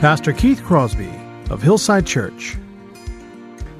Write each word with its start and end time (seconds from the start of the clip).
Pastor 0.00 0.32
Keith 0.32 0.62
Crosby 0.62 1.10
of 1.48 1.62
Hillside 1.62 2.04
Church. 2.04 2.56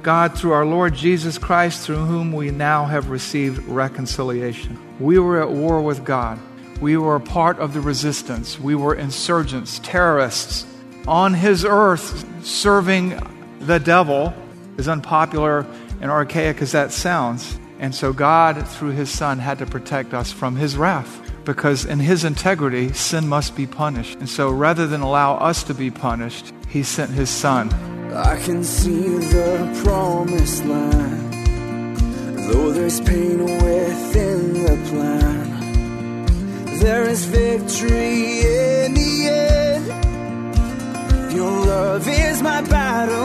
God, 0.01 0.35
through 0.35 0.53
our 0.53 0.65
Lord 0.65 0.95
Jesus 0.95 1.37
Christ, 1.37 1.85
through 1.85 2.05
whom 2.05 2.31
we 2.31 2.49
now 2.51 2.85
have 2.85 3.09
received 3.09 3.61
reconciliation. 3.67 4.79
We 4.99 5.19
were 5.19 5.41
at 5.41 5.51
war 5.51 5.81
with 5.81 6.03
God. 6.03 6.39
We 6.81 6.97
were 6.97 7.15
a 7.15 7.21
part 7.21 7.59
of 7.59 7.73
the 7.73 7.81
resistance. 7.81 8.59
We 8.59 8.75
were 8.75 8.95
insurgents, 8.95 9.79
terrorists 9.83 10.65
on 11.07 11.33
his 11.33 11.63
earth 11.63 12.25
serving 12.43 13.19
the 13.59 13.79
devil, 13.79 14.33
as 14.77 14.87
unpopular 14.87 15.65
and 16.01 16.09
archaic 16.09 16.61
as 16.61 16.71
that 16.71 16.91
sounds. 16.91 17.59
And 17.77 17.93
so 17.93 18.13
God, 18.13 18.67
through 18.67 18.91
his 18.91 19.09
Son, 19.09 19.37
had 19.37 19.59
to 19.59 19.65
protect 19.65 20.13
us 20.13 20.31
from 20.31 20.55
his 20.55 20.77
wrath 20.77 21.24
because 21.45 21.85
in 21.85 21.99
his 21.99 22.23
integrity, 22.23 22.91
sin 22.93 23.27
must 23.27 23.55
be 23.55 23.67
punished. 23.67 24.17
And 24.19 24.27
so 24.27 24.49
rather 24.51 24.87
than 24.87 25.01
allow 25.01 25.37
us 25.37 25.63
to 25.63 25.73
be 25.73 25.91
punished, 25.91 26.53
he 26.67 26.83
sent 26.83 27.11
his 27.11 27.29
Son. 27.29 27.71
I 28.13 28.37
can 28.41 28.63
see 28.63 29.07
the 29.17 29.81
promised 29.83 30.65
land, 30.65 31.33
though 32.49 32.71
there's 32.71 32.99
pain 33.01 33.43
within 33.43 34.53
the 34.63 34.77
plan. 34.89 35.45
There 36.79 37.03
is 37.03 37.25
victory 37.25 38.41
in 38.41 38.93
the 38.93 39.27
end. 39.29 39.85
Your 41.33 41.65
love 41.65 42.07
is 42.07 42.41
my 42.41 42.61
battle 42.61 43.24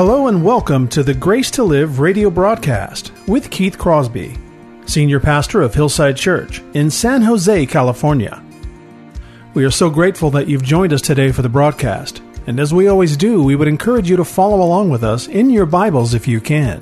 Hello 0.00 0.28
and 0.28 0.42
welcome 0.42 0.88
to 0.88 1.02
the 1.02 1.12
Grace 1.12 1.50
to 1.50 1.62
Live 1.62 2.00
radio 2.00 2.30
broadcast 2.30 3.12
with 3.26 3.50
Keith 3.50 3.76
Crosby, 3.76 4.34
Senior 4.86 5.20
Pastor 5.20 5.60
of 5.60 5.74
Hillside 5.74 6.16
Church 6.16 6.62
in 6.72 6.90
San 6.90 7.20
Jose, 7.20 7.66
California. 7.66 8.42
We 9.52 9.62
are 9.62 9.70
so 9.70 9.90
grateful 9.90 10.30
that 10.30 10.48
you've 10.48 10.62
joined 10.62 10.94
us 10.94 11.02
today 11.02 11.32
for 11.32 11.42
the 11.42 11.50
broadcast, 11.50 12.22
and 12.46 12.58
as 12.58 12.72
we 12.72 12.88
always 12.88 13.14
do, 13.14 13.42
we 13.42 13.56
would 13.56 13.68
encourage 13.68 14.08
you 14.08 14.16
to 14.16 14.24
follow 14.24 14.62
along 14.62 14.88
with 14.88 15.04
us 15.04 15.28
in 15.28 15.50
your 15.50 15.66
Bibles 15.66 16.14
if 16.14 16.26
you 16.26 16.40
can. 16.40 16.80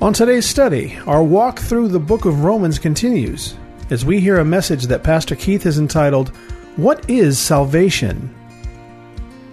On 0.00 0.14
today's 0.14 0.46
study, 0.46 0.98
our 1.06 1.22
walk 1.22 1.58
through 1.58 1.88
the 1.88 1.98
book 1.98 2.24
of 2.24 2.42
Romans 2.42 2.78
continues 2.78 3.54
as 3.90 4.02
we 4.02 4.18
hear 4.18 4.38
a 4.38 4.46
message 4.46 4.84
that 4.84 5.04
Pastor 5.04 5.36
Keith 5.36 5.64
has 5.64 5.78
entitled, 5.78 6.30
What 6.76 7.10
is 7.10 7.38
Salvation? 7.38 8.34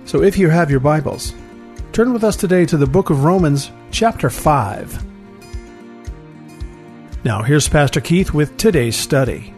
So 0.05 0.23
if 0.23 0.37
you 0.37 0.47
have 0.47 0.71
your 0.71 0.79
Bibles, 0.79 1.33
turn 1.93 2.11
with 2.11 2.23
us 2.23 2.35
today 2.35 2.65
to 2.65 2.75
the 2.75 2.87
book 2.87 3.11
of 3.11 3.23
Romans, 3.23 3.69
chapter 3.91 4.27
5. 4.27 5.05
Now, 7.23 7.43
here's 7.43 7.69
Pastor 7.69 8.01
Keith 8.01 8.33
with 8.33 8.57
today's 8.57 8.95
study. 8.95 9.53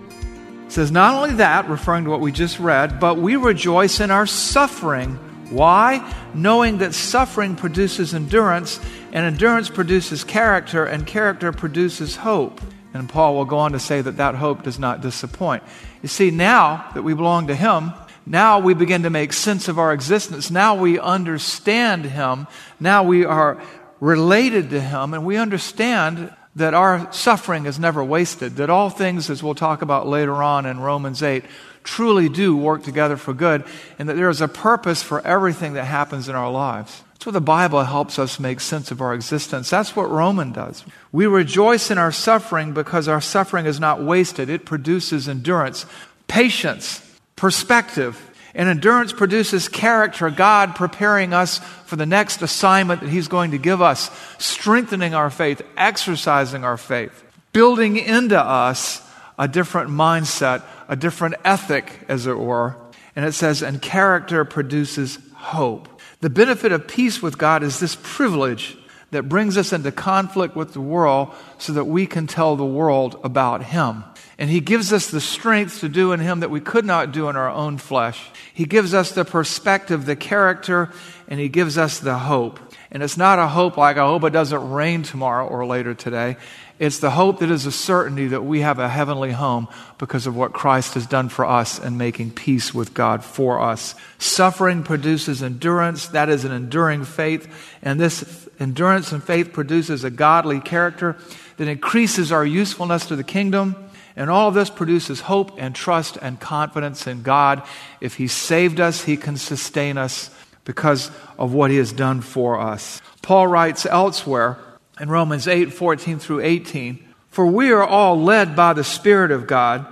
It 0.66 0.72
says, 0.74 0.92
Not 0.92 1.16
only 1.16 1.36
that, 1.36 1.70
referring 1.70 2.04
to 2.04 2.10
what 2.10 2.20
we 2.20 2.34
just 2.34 2.60
read, 2.60 3.00
but 3.00 3.16
we 3.16 3.38
rejoice 3.38 4.02
in 4.02 4.12
our 4.12 4.26
suffering. 4.26 5.16
Why? 5.50 6.14
Knowing 6.34 6.80
that 6.80 6.94
suffering 6.94 7.56
produces 7.56 8.14
endurance, 8.14 8.82
and 9.14 9.26
endurance 9.26 9.70
produces 9.70 10.26
character, 10.26 10.84
and 10.84 11.08
character 11.08 11.54
produces 11.54 12.18
hope. 12.18 12.60
And 12.94 13.08
Paul 13.08 13.36
will 13.36 13.46
go 13.46 13.60
on 13.60 13.72
to 13.72 13.80
say 13.80 14.02
that 14.02 14.18
that 14.18 14.36
hope 14.36 14.64
does 14.64 14.78
not 14.78 15.00
disappoint. 15.00 15.64
You 16.02 16.10
see, 16.10 16.32
now 16.32 16.92
that 16.96 17.04
we 17.04 17.14
belong 17.14 17.48
to 17.48 17.56
Him, 17.56 17.94
now 18.26 18.60
we 18.60 18.74
begin 18.74 19.04
to 19.04 19.10
make 19.10 19.34
sense 19.34 19.68
of 19.68 19.78
our 19.78 19.94
existence. 19.94 20.50
Now 20.50 20.76
we 20.76 20.98
understand 21.00 22.06
Him. 22.06 22.48
Now 22.80 23.04
we 23.04 23.24
are 23.24 23.62
related 24.00 24.72
to 24.72 24.82
Him, 24.82 25.14
and 25.14 25.26
we 25.26 25.38
understand 25.38 26.34
that 26.56 26.74
our 26.74 27.12
suffering 27.12 27.66
is 27.66 27.78
never 27.78 28.04
wasted, 28.04 28.56
that 28.56 28.70
all 28.70 28.90
things, 28.90 29.30
as 29.30 29.44
we'll 29.44 29.56
talk 29.56 29.82
about 29.82 30.08
later 30.08 30.42
on 30.42 30.66
in 30.66 30.80
Romans 30.80 31.22
8, 31.22 31.44
truly 31.84 32.30
do 32.30 32.56
work 32.56 32.84
together 32.84 33.18
for 33.18 33.34
good, 33.34 33.64
and 34.00 34.10
that 34.10 34.16
there 34.16 34.30
is 34.30 34.42
a 34.42 34.48
purpose 34.48 35.04
for 35.04 35.26
everything 35.26 35.74
that 35.74 35.86
happens 35.86 36.30
in 36.30 36.36
our 36.36 36.52
lives. 36.52 37.04
That's 37.14 37.28
what 37.28 37.34
the 37.34 37.42
Bible 37.42 37.84
helps 37.84 38.18
us 38.18 38.40
make 38.40 38.60
sense 38.60 38.90
of 38.90 39.02
our 39.02 39.14
existence. 39.14 39.70
That's 39.70 39.96
what 39.96 40.10
Roman 40.10 40.52
does. 40.52 40.84
We 41.12 41.28
rejoice 41.28 41.92
in 41.92 41.98
our 41.98 42.12
suffering 42.12 42.74
because 42.74 43.08
our 43.08 43.22
suffering 43.22 43.66
is 43.66 43.80
not 43.80 44.02
wasted. 44.02 44.50
It 44.50 44.66
produces 44.66 45.28
endurance, 45.28 45.86
patience, 46.28 47.05
perspective, 47.36 48.32
and 48.54 48.70
endurance 48.70 49.12
produces 49.12 49.68
character, 49.68 50.30
God 50.30 50.76
preparing 50.76 51.34
us 51.34 51.60
for 51.86 51.98
the 51.98 52.06
next 52.06 52.42
assignment 52.42 53.02
that 53.02 53.10
He's 53.10 53.28
going 53.28 53.52
to 53.52 53.58
give 53.58 53.82
us, 53.82 54.10
strengthening 54.38 55.14
our 55.14 55.30
faith, 55.30 55.62
exercising 55.76 56.64
our 56.64 56.78
faith, 56.78 57.24
building 57.52 57.98
into 57.98 58.40
us 58.40 59.02
a 59.38 59.48
different 59.48 59.90
mindset, 59.90 60.64
a 60.88 60.96
different 60.96 61.36
ethic, 61.44 62.06
as 62.08 62.28
it 62.28 62.40
were. 62.40 62.78
And 63.16 63.26
it 63.26 63.34
says, 63.34 63.62
and 63.62 63.82
character 63.82 64.46
produces 64.46 65.20
hope. 65.34 65.90
The 66.22 66.30
benefit 66.30 66.72
of 66.72 66.88
peace 66.88 67.22
with 67.22 67.38
God 67.38 67.64
is 67.64 67.80
this 67.80 67.98
privilege 68.02 68.78
that 69.16 69.30
brings 69.30 69.58
us 69.58 69.74
into 69.74 69.92
conflict 69.92 70.56
with 70.56 70.74
the 70.74 70.82
world 70.82 71.34
so 71.58 71.74
that 71.74 71.86
we 71.86 72.06
can 72.06 72.28
tell 72.28 72.56
the 72.56 72.66
world 72.66 73.20
about 73.24 73.64
Him. 73.64 74.04
And 74.38 74.50
He 74.50 74.60
gives 74.60 74.92
us 74.92 75.10
the 75.10 75.22
strength 75.22 75.80
to 75.80 75.90
do 75.90 76.12
in 76.12 76.20
Him 76.20 76.42
that 76.42 76.52
we 76.52 76.60
could 76.60 76.86
not 76.86 77.14
do 77.14 77.30
in 77.30 77.38
our 77.38 77.50
own 77.50 77.78
flesh. 77.78 78.30
He 78.54 78.66
gives 78.66 78.94
us 78.94 79.14
the 79.14 79.24
perspective, 79.24 80.06
the 80.06 80.18
character, 80.18 80.92
and 81.30 81.40
He 81.40 81.48
gives 81.48 81.78
us 81.78 82.00
the 82.00 82.18
hope. 82.18 82.60
And 82.92 83.02
it's 83.02 83.18
not 83.18 83.40
a 83.40 83.48
hope 83.48 83.78
like, 83.78 83.98
I 83.98 84.06
hope 84.06 84.24
it 84.26 84.32
doesn't 84.32 84.72
rain 84.72 85.04
tomorrow 85.04 85.48
or 85.48 85.66
later 85.66 85.94
today. 85.94 86.38
It's 86.78 87.00
the 87.00 87.12
hope 87.12 87.40
that 87.40 87.50
is 87.50 87.66
a 87.66 87.72
certainty 87.72 88.28
that 88.28 88.44
we 88.44 88.60
have 88.60 88.80
a 88.80 88.90
heavenly 88.90 89.32
home 89.32 89.70
because 89.98 90.28
of 90.28 90.36
what 90.36 90.52
Christ 90.52 90.96
has 90.96 91.08
done 91.08 91.30
for 91.30 91.46
us 91.46 91.80
and 91.80 91.98
making 91.98 92.32
peace 92.32 92.74
with 92.74 92.94
God 92.94 93.24
for 93.24 93.62
us. 93.62 93.96
Suffering 94.18 94.84
produces 94.84 95.42
endurance. 95.42 96.08
That 96.10 96.28
is 96.28 96.44
an 96.44 96.52
enduring 96.52 97.06
faith. 97.06 97.48
And 97.82 97.98
this 97.98 98.50
endurance 98.60 99.14
and 99.14 99.24
faith 99.24 99.54
produces 99.54 100.04
a 100.04 100.10
godly 100.10 100.60
character 100.60 101.16
that 101.56 101.70
increases 101.70 102.34
our 102.34 102.46
usefulness 102.46 103.06
to 103.06 103.16
the 103.16 103.24
kingdom. 103.24 103.78
And 104.18 104.30
all 104.30 104.50
of 104.50 104.54
this 104.54 104.70
produces 104.70 105.22
hope 105.22 105.54
and 105.58 105.74
trust 105.74 106.18
and 106.22 106.40
confidence 106.42 107.08
in 107.08 107.22
God. 107.22 107.64
If 108.02 108.16
He 108.16 108.28
saved 108.28 108.82
us, 108.82 109.04
He 109.04 109.16
can 109.16 109.38
sustain 109.38 109.98
us 109.98 110.30
because 110.66 111.10
of 111.38 111.54
what 111.54 111.72
He 111.72 111.78
has 111.78 111.94
done 111.94 112.20
for 112.20 112.60
us. 112.60 113.02
Paul 113.22 113.48
writes 113.48 113.86
elsewhere 113.86 114.58
in 115.00 115.10
Romans 115.10 115.48
8 115.48 115.74
14 115.74 116.20
through 116.20 116.42
18 116.42 117.04
For 117.30 117.46
we 117.46 117.72
are 117.72 117.84
all 117.84 118.22
led 118.22 118.56
by 118.56 118.74
the 118.74 118.84
Spirit 118.84 119.32
of 119.32 119.48
God. 119.48 119.86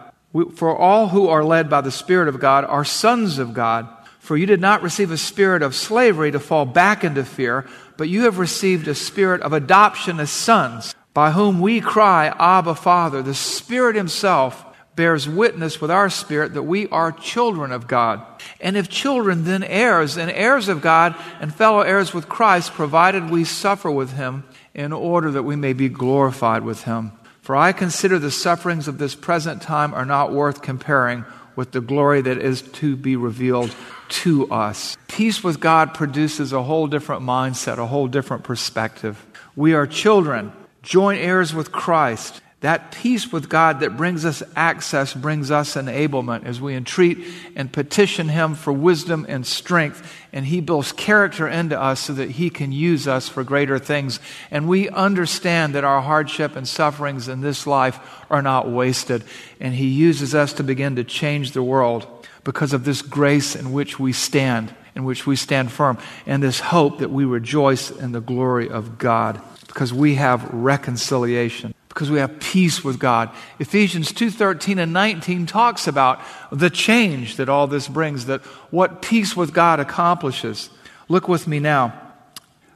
For 0.55 0.75
all 0.75 1.09
who 1.09 1.27
are 1.27 1.43
led 1.43 1.69
by 1.69 1.81
the 1.81 1.91
Spirit 1.91 2.27
of 2.27 2.39
God 2.39 2.65
are 2.65 2.85
sons 2.85 3.37
of 3.37 3.53
God. 3.53 3.87
For 4.19 4.37
you 4.37 4.45
did 4.45 4.61
not 4.61 4.81
receive 4.81 5.11
a 5.11 5.17
spirit 5.17 5.61
of 5.61 5.75
slavery 5.75 6.31
to 6.31 6.39
fall 6.39 6.65
back 6.65 7.03
into 7.03 7.25
fear, 7.25 7.67
but 7.97 8.07
you 8.07 8.21
have 8.23 8.39
received 8.39 8.87
a 8.87 8.95
spirit 8.95 9.41
of 9.41 9.51
adoption 9.51 10.19
as 10.19 10.31
sons 10.31 10.95
by 11.13 11.31
whom 11.31 11.59
we 11.59 11.81
cry, 11.81 12.33
Abba, 12.39 12.75
Father. 12.75 13.21
The 13.21 13.33
Spirit 13.33 13.95
Himself 13.95 14.65
bears 14.95 15.27
witness 15.27 15.81
with 15.81 15.91
our 15.91 16.09
spirit 16.09 16.53
that 16.53 16.63
we 16.63 16.87
are 16.87 17.11
children 17.11 17.71
of 17.71 17.87
God. 17.87 18.21
And 18.61 18.77
if 18.77 18.89
children, 18.89 19.43
then 19.43 19.63
heirs, 19.63 20.17
and 20.17 20.31
heirs 20.31 20.69
of 20.69 20.81
God, 20.81 21.15
and 21.39 21.53
fellow 21.53 21.81
heirs 21.81 22.13
with 22.13 22.29
Christ, 22.29 22.73
provided 22.73 23.29
we 23.29 23.43
suffer 23.43 23.91
with 23.91 24.13
Him 24.13 24.43
in 24.73 24.93
order 24.93 25.31
that 25.31 25.43
we 25.43 25.55
may 25.55 25.73
be 25.73 25.89
glorified 25.89 26.63
with 26.63 26.83
Him. 26.83 27.11
For 27.41 27.55
I 27.55 27.73
consider 27.73 28.19
the 28.19 28.31
sufferings 28.31 28.87
of 28.87 28.97
this 28.97 29.15
present 29.15 29.61
time 29.61 29.93
are 29.93 30.05
not 30.05 30.31
worth 30.31 30.61
comparing 30.61 31.25
with 31.55 31.71
the 31.71 31.81
glory 31.81 32.21
that 32.21 32.37
is 32.37 32.61
to 32.61 32.95
be 32.95 33.15
revealed 33.15 33.75
to 34.09 34.49
us. 34.49 34.97
Peace 35.07 35.43
with 35.43 35.59
God 35.59 35.93
produces 35.93 36.53
a 36.53 36.63
whole 36.63 36.87
different 36.87 37.21
mindset, 37.21 37.77
a 37.77 37.85
whole 37.85 38.07
different 38.07 38.43
perspective. 38.43 39.23
We 39.55 39.73
are 39.73 39.85
children 39.85 40.51
joint 40.83 41.21
heirs 41.21 41.53
with 41.53 41.71
Christ. 41.71 42.41
That 42.63 42.93
peace 42.93 43.29
with 43.29 43.49
God 43.49 43.81
that 43.81 43.97
brings 43.97 44.23
us 44.23 44.41
access 44.55 45.13
brings 45.13 45.51
us 45.51 45.75
enablement 45.75 46.45
as 46.45 46.61
we 46.61 46.75
entreat 46.75 47.17
and 47.57 47.69
petition 47.69 48.29
Him 48.29 48.55
for 48.55 48.71
wisdom 48.71 49.25
and 49.27 49.45
strength. 49.45 50.09
And 50.31 50.45
He 50.45 50.61
builds 50.61 50.93
character 50.93 51.45
into 51.45 51.77
us 51.77 51.99
so 51.99 52.13
that 52.13 52.29
He 52.31 52.49
can 52.49 52.71
use 52.71 53.05
us 53.05 53.27
for 53.27 53.43
greater 53.43 53.79
things. 53.79 54.21
And 54.49 54.69
we 54.69 54.87
understand 54.87 55.75
that 55.75 55.83
our 55.83 55.99
hardship 55.99 56.55
and 56.55 56.65
sufferings 56.65 57.27
in 57.27 57.41
this 57.41 57.67
life 57.67 57.99
are 58.29 58.41
not 58.41 58.69
wasted. 58.69 59.25
And 59.59 59.73
He 59.73 59.87
uses 59.87 60.33
us 60.33 60.53
to 60.53 60.63
begin 60.63 60.95
to 60.95 61.03
change 61.03 61.51
the 61.51 61.63
world 61.63 62.07
because 62.45 62.71
of 62.71 62.85
this 62.85 63.01
grace 63.01 63.57
in 63.57 63.73
which 63.73 63.99
we 63.99 64.13
stand, 64.13 64.73
in 64.95 65.03
which 65.03 65.27
we 65.27 65.35
stand 65.35 65.69
firm, 65.69 65.97
and 66.25 66.41
this 66.41 66.61
hope 66.61 66.99
that 66.99 67.11
we 67.11 67.25
rejoice 67.25 67.91
in 67.91 68.13
the 68.13 68.21
glory 68.21 68.69
of 68.69 68.97
God 68.97 69.41
because 69.67 69.93
we 69.93 70.15
have 70.15 70.49
reconciliation 70.53 71.73
because 71.93 72.09
we 72.09 72.17
have 72.17 72.39
peace 72.39 72.83
with 72.83 72.97
God. 72.97 73.29
Ephesians 73.59 74.11
2:13 74.11 74.79
and 74.79 74.93
19 74.93 75.45
talks 75.45 75.87
about 75.87 76.19
the 76.51 76.71
change 76.71 77.35
that 77.35 77.49
all 77.49 77.67
this 77.67 77.87
brings, 77.87 78.25
that 78.25 78.41
what 78.71 79.01
peace 79.01 79.35
with 79.37 79.53
God 79.53 79.79
accomplishes. 79.79 80.71
Look 81.07 81.27
with 81.27 81.47
me 81.47 81.59
now. 81.59 81.93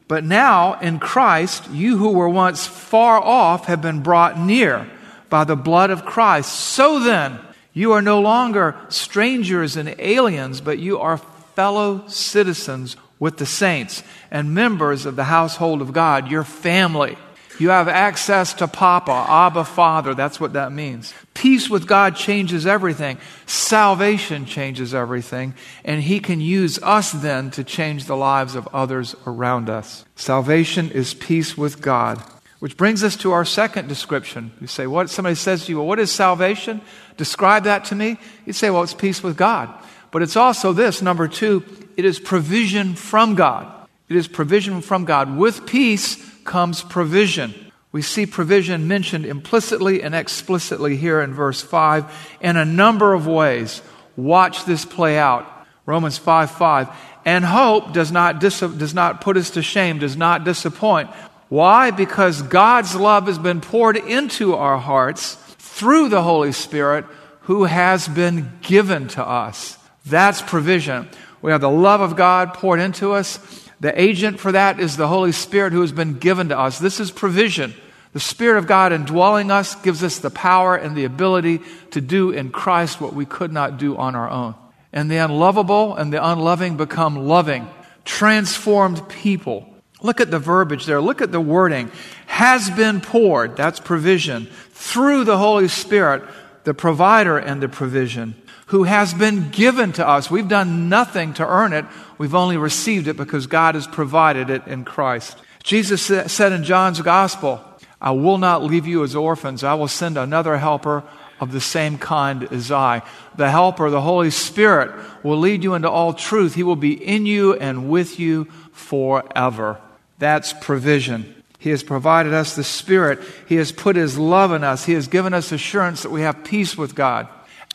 But 0.08 0.24
now 0.24 0.80
in 0.80 1.00
Christ, 1.00 1.68
you 1.72 1.98
who 1.98 2.12
were 2.12 2.30
once 2.30 2.68
far 2.68 3.19
off 3.19 3.66
have 3.66 3.81
been 3.81 4.02
brought 4.02 4.40
near 4.40 4.88
by 5.30 5.44
the 5.44 5.56
blood 5.56 5.90
of 5.90 6.06
Christ. 6.06 6.54
So 6.54 7.00
then, 7.00 7.40
you 7.74 7.94
are 7.94 8.02
no 8.04 8.22
longer 8.22 8.75
strangers 8.90 9.75
and 9.75 9.96
aliens, 9.98 10.62
but 10.62 10.78
you 10.78 11.00
are 11.00 11.20
fellow 11.56 12.04
citizens 12.08 12.96
with 13.20 13.38
the 13.38 13.46
saints 13.48 14.04
and 14.30 14.54
members 14.54 15.08
of 15.08 15.16
the 15.16 15.24
household 15.24 15.81
of 15.81 15.92
God, 15.92 16.30
your 16.30 16.44
family 16.44 17.18
you 17.59 17.69
have 17.69 17.88
access 17.88 18.54
to 18.56 18.68
Papa, 18.68 19.25
Abba 19.27 19.65
Father. 19.65 20.13
That's 20.13 20.39
what 20.39 20.54
that 20.54 20.71
means. 20.71 21.13
Peace 21.33 21.69
with 21.69 21.88
God 21.88 22.15
changes 22.15 22.65
everything. 22.65 23.18
Salvation 23.45 24.45
changes 24.45 24.94
everything. 24.94 25.54
And 25.83 26.01
He 26.04 26.19
can 26.19 26.39
use 26.39 26.80
us 26.83 27.12
then 27.12 27.51
to 27.51 27.63
change 27.63 28.06
the 28.06 28.15
lives 28.15 28.56
of 28.56 28.68
others 28.74 29.15
around 29.25 29.69
us. 29.69 30.06
Salvation 30.15 30.92
is 30.92 31.13
peace 31.13 31.57
with 31.57 31.81
God. 31.81 32.21
Which 32.59 32.77
brings 32.77 33.04
us 33.04 33.15
to 33.18 33.33
our 33.33 33.45
second 33.45 33.88
description. 33.88 34.51
You 34.60 34.68
say, 34.68 34.88
what? 34.88 35.10
Somebody 35.10 35.36
says 35.36 35.65
to 35.65 35.71
you, 35.71 35.77
well, 35.77 35.88
what 35.88 36.00
is 36.00 36.12
salvation? 36.12 36.81
Describe 37.15 37.65
that 37.65 37.86
to 37.86 37.95
me. 37.95 38.18
You 38.45 38.53
say, 38.53 38.69
well, 38.71 38.81
it's 38.81 38.95
peace 38.95 39.21
with 39.21 39.38
God. 39.38 39.74
But 40.10 40.24
it's 40.24 40.36
also 40.36 40.74
this, 40.74 41.01
number 41.01 41.27
two, 41.27 41.63
it 41.98 42.06
is 42.06 42.19
provision 42.19 42.95
from 42.95 43.36
God. 43.36 43.71
It 44.10 44.15
is 44.15 44.27
provision 44.27 44.81
from 44.81 45.06
God. 45.06 45.38
With 45.38 45.68
peace 45.68 46.26
comes 46.48 46.82
provision. 46.82 47.54
We 47.92 48.02
see 48.02 48.26
provision 48.26 48.88
mentioned 48.88 49.26
implicitly 49.26 50.02
and 50.02 50.16
explicitly 50.16 50.98
here 50.98 51.22
in 51.22 51.34
verse 51.34 51.62
5 51.62 52.38
in 52.42 52.58
a 52.58 52.66
number 52.66 53.14
of 53.14 53.28
ways. 53.28 53.82
Watch 54.16 54.66
this 54.66 54.86
play 54.86 55.18
out. 55.18 55.46
Romans 55.86 56.18
5 56.18 56.52
5. 56.52 56.90
And 57.26 57.46
hope 57.46 57.94
does 57.94 58.12
not, 58.12 58.40
dis- 58.40 58.60
does 58.60 58.94
not 58.94 59.22
put 59.22 59.38
us 59.38 59.52
to 59.52 59.62
shame, 59.62 60.00
does 60.00 60.18
not 60.18 60.44
disappoint. 60.44 61.10
Why? 61.50 61.92
Because 61.92 62.42
God's 62.42 62.96
love 62.96 63.28
has 63.28 63.38
been 63.38 63.62
poured 63.62 63.98
into 63.98 64.56
our 64.56 64.78
hearts 64.78 65.36
through 65.58 66.10
the 66.10 66.24
Holy 66.24 66.52
Spirit 66.52 67.06
who 67.42 67.66
has 67.66 68.08
been 68.08 68.52
given 68.62 69.08
to 69.10 69.26
us. 69.26 69.78
That's 70.06 70.42
provision. 70.42 71.08
We 71.42 71.52
have 71.52 71.62
the 71.62 71.70
love 71.70 72.02
of 72.02 72.16
God 72.16 72.54
poured 72.54 72.80
into 72.80 73.14
us 73.14 73.67
the 73.79 74.00
agent 74.00 74.39
for 74.39 74.51
that 74.51 74.79
is 74.79 74.97
the 74.97 75.07
Holy 75.07 75.31
Spirit 75.31 75.74
who 75.74 75.81
has 75.81 75.91
been 75.91 76.18
given 76.18 76.50
to 76.50 76.57
us. 76.57 76.79
This 76.79 77.00
is 77.00 77.12
provision. 77.12 77.74
The 78.13 78.19
Spirit 78.19 78.57
of 78.57 78.68
God 78.68 78.94
indwelling 78.94 79.51
us 79.51 79.75
gives 79.75 80.03
us 80.03 80.19
the 80.19 80.31
power 80.31 80.75
and 80.75 80.95
the 80.95 81.06
ability 81.06 81.62
to 81.91 82.01
do 82.01 82.31
in 82.31 82.50
Christ 82.50 83.00
what 83.00 83.13
we 83.13 83.25
could 83.25 83.51
not 83.51 83.77
do 83.77 83.95
on 83.95 84.15
our 84.15 84.29
own. 84.29 84.56
And 84.91 85.12
the 85.12 85.18
unlovable 85.18 85.95
and 85.95 86.12
the 86.12 86.25
unloving 86.25 86.77
become 86.77 87.27
loving, 87.27 87.68
transformed 88.06 89.07
people. 89.09 89.71
Look 90.01 90.21
at 90.21 90.31
the 90.31 90.39
verbiage 90.39 90.85
there. 90.85 91.01
Look 91.01 91.21
at 91.21 91.31
the 91.31 91.41
wording. 91.41 91.91
Has 92.25 92.69
been 92.71 93.01
poured, 93.01 93.56
that's 93.56 93.79
provision, 93.79 94.47
through 94.71 95.25
the 95.25 95.38
Holy 95.38 95.68
Spirit, 95.68 96.24
the 96.63 96.74
provider 96.74 97.38
and 97.38 97.62
the 97.62 97.69
provision 97.69 98.35
who 98.68 98.83
has 98.83 99.13
been 99.13 99.50
given 99.50 99.94
to 99.94 100.07
us. 100.07 100.29
We've 100.29 100.47
done 100.47 100.89
nothing 100.89 101.33
to 101.35 101.47
earn 101.47 101.74
it. 101.74 101.85
We've 102.18 102.36
only 102.36 102.58
received 102.58 103.08
it 103.08 103.18
because 103.18 103.48
God 103.48 103.75
has 103.75 103.88
provided 103.88 104.50
it 104.50 104.66
in 104.68 104.86
Christ. 104.86 105.38
Jesus 105.64 106.02
said 106.02 106.52
in 106.52 106.64
John's 106.64 107.02
gospel, 107.02 107.64
I 108.00 108.12
will 108.12 108.38
not 108.38 108.64
leave 108.64 108.88
you 108.88 109.04
as 109.04 109.16
orphans. 109.16 109.64
I 109.64 109.74
will 109.74 109.88
send 109.88 110.18
another 110.18 110.58
helper 110.58 111.04
of 111.40 111.52
the 111.52 111.62
same 111.62 111.98
kind 111.98 112.44
as 112.52 112.72
I. 112.72 113.04
The 113.36 113.52
helper, 113.52 113.90
the 113.90 114.02
Holy 114.02 114.31
Spirit, 114.31 114.92
will 115.24 115.38
lead 115.38 115.64
you 115.64 115.74
into 115.74 115.90
all 115.90 116.14
truth. 116.14 116.56
He 116.56 116.64
will 116.64 116.75
be 116.75 116.94
in 116.94 117.25
you 117.25 117.54
and 117.56 117.90
with 117.90 118.20
you 118.20 118.46
forever. 118.72 119.80
That's 120.20 120.54
provision. 120.54 121.36
He 121.60 121.72
has 121.72 121.84
provided 121.84 122.34
us 122.34 122.56
the 122.56 122.63
Spirit. 122.63 123.20
He 123.48 123.56
has 123.56 123.72
put 123.72 123.96
His 123.96 124.18
love 124.18 124.52
in 124.52 124.63
us. 124.63 124.86
He 124.86 124.94
has 124.94 125.08
given 125.08 125.34
us 125.34 125.52
assurance 125.52 126.04
that 126.04 126.12
we 126.12 126.22
have 126.22 126.44
peace 126.44 126.78
with 126.78 126.96
God 126.96 127.28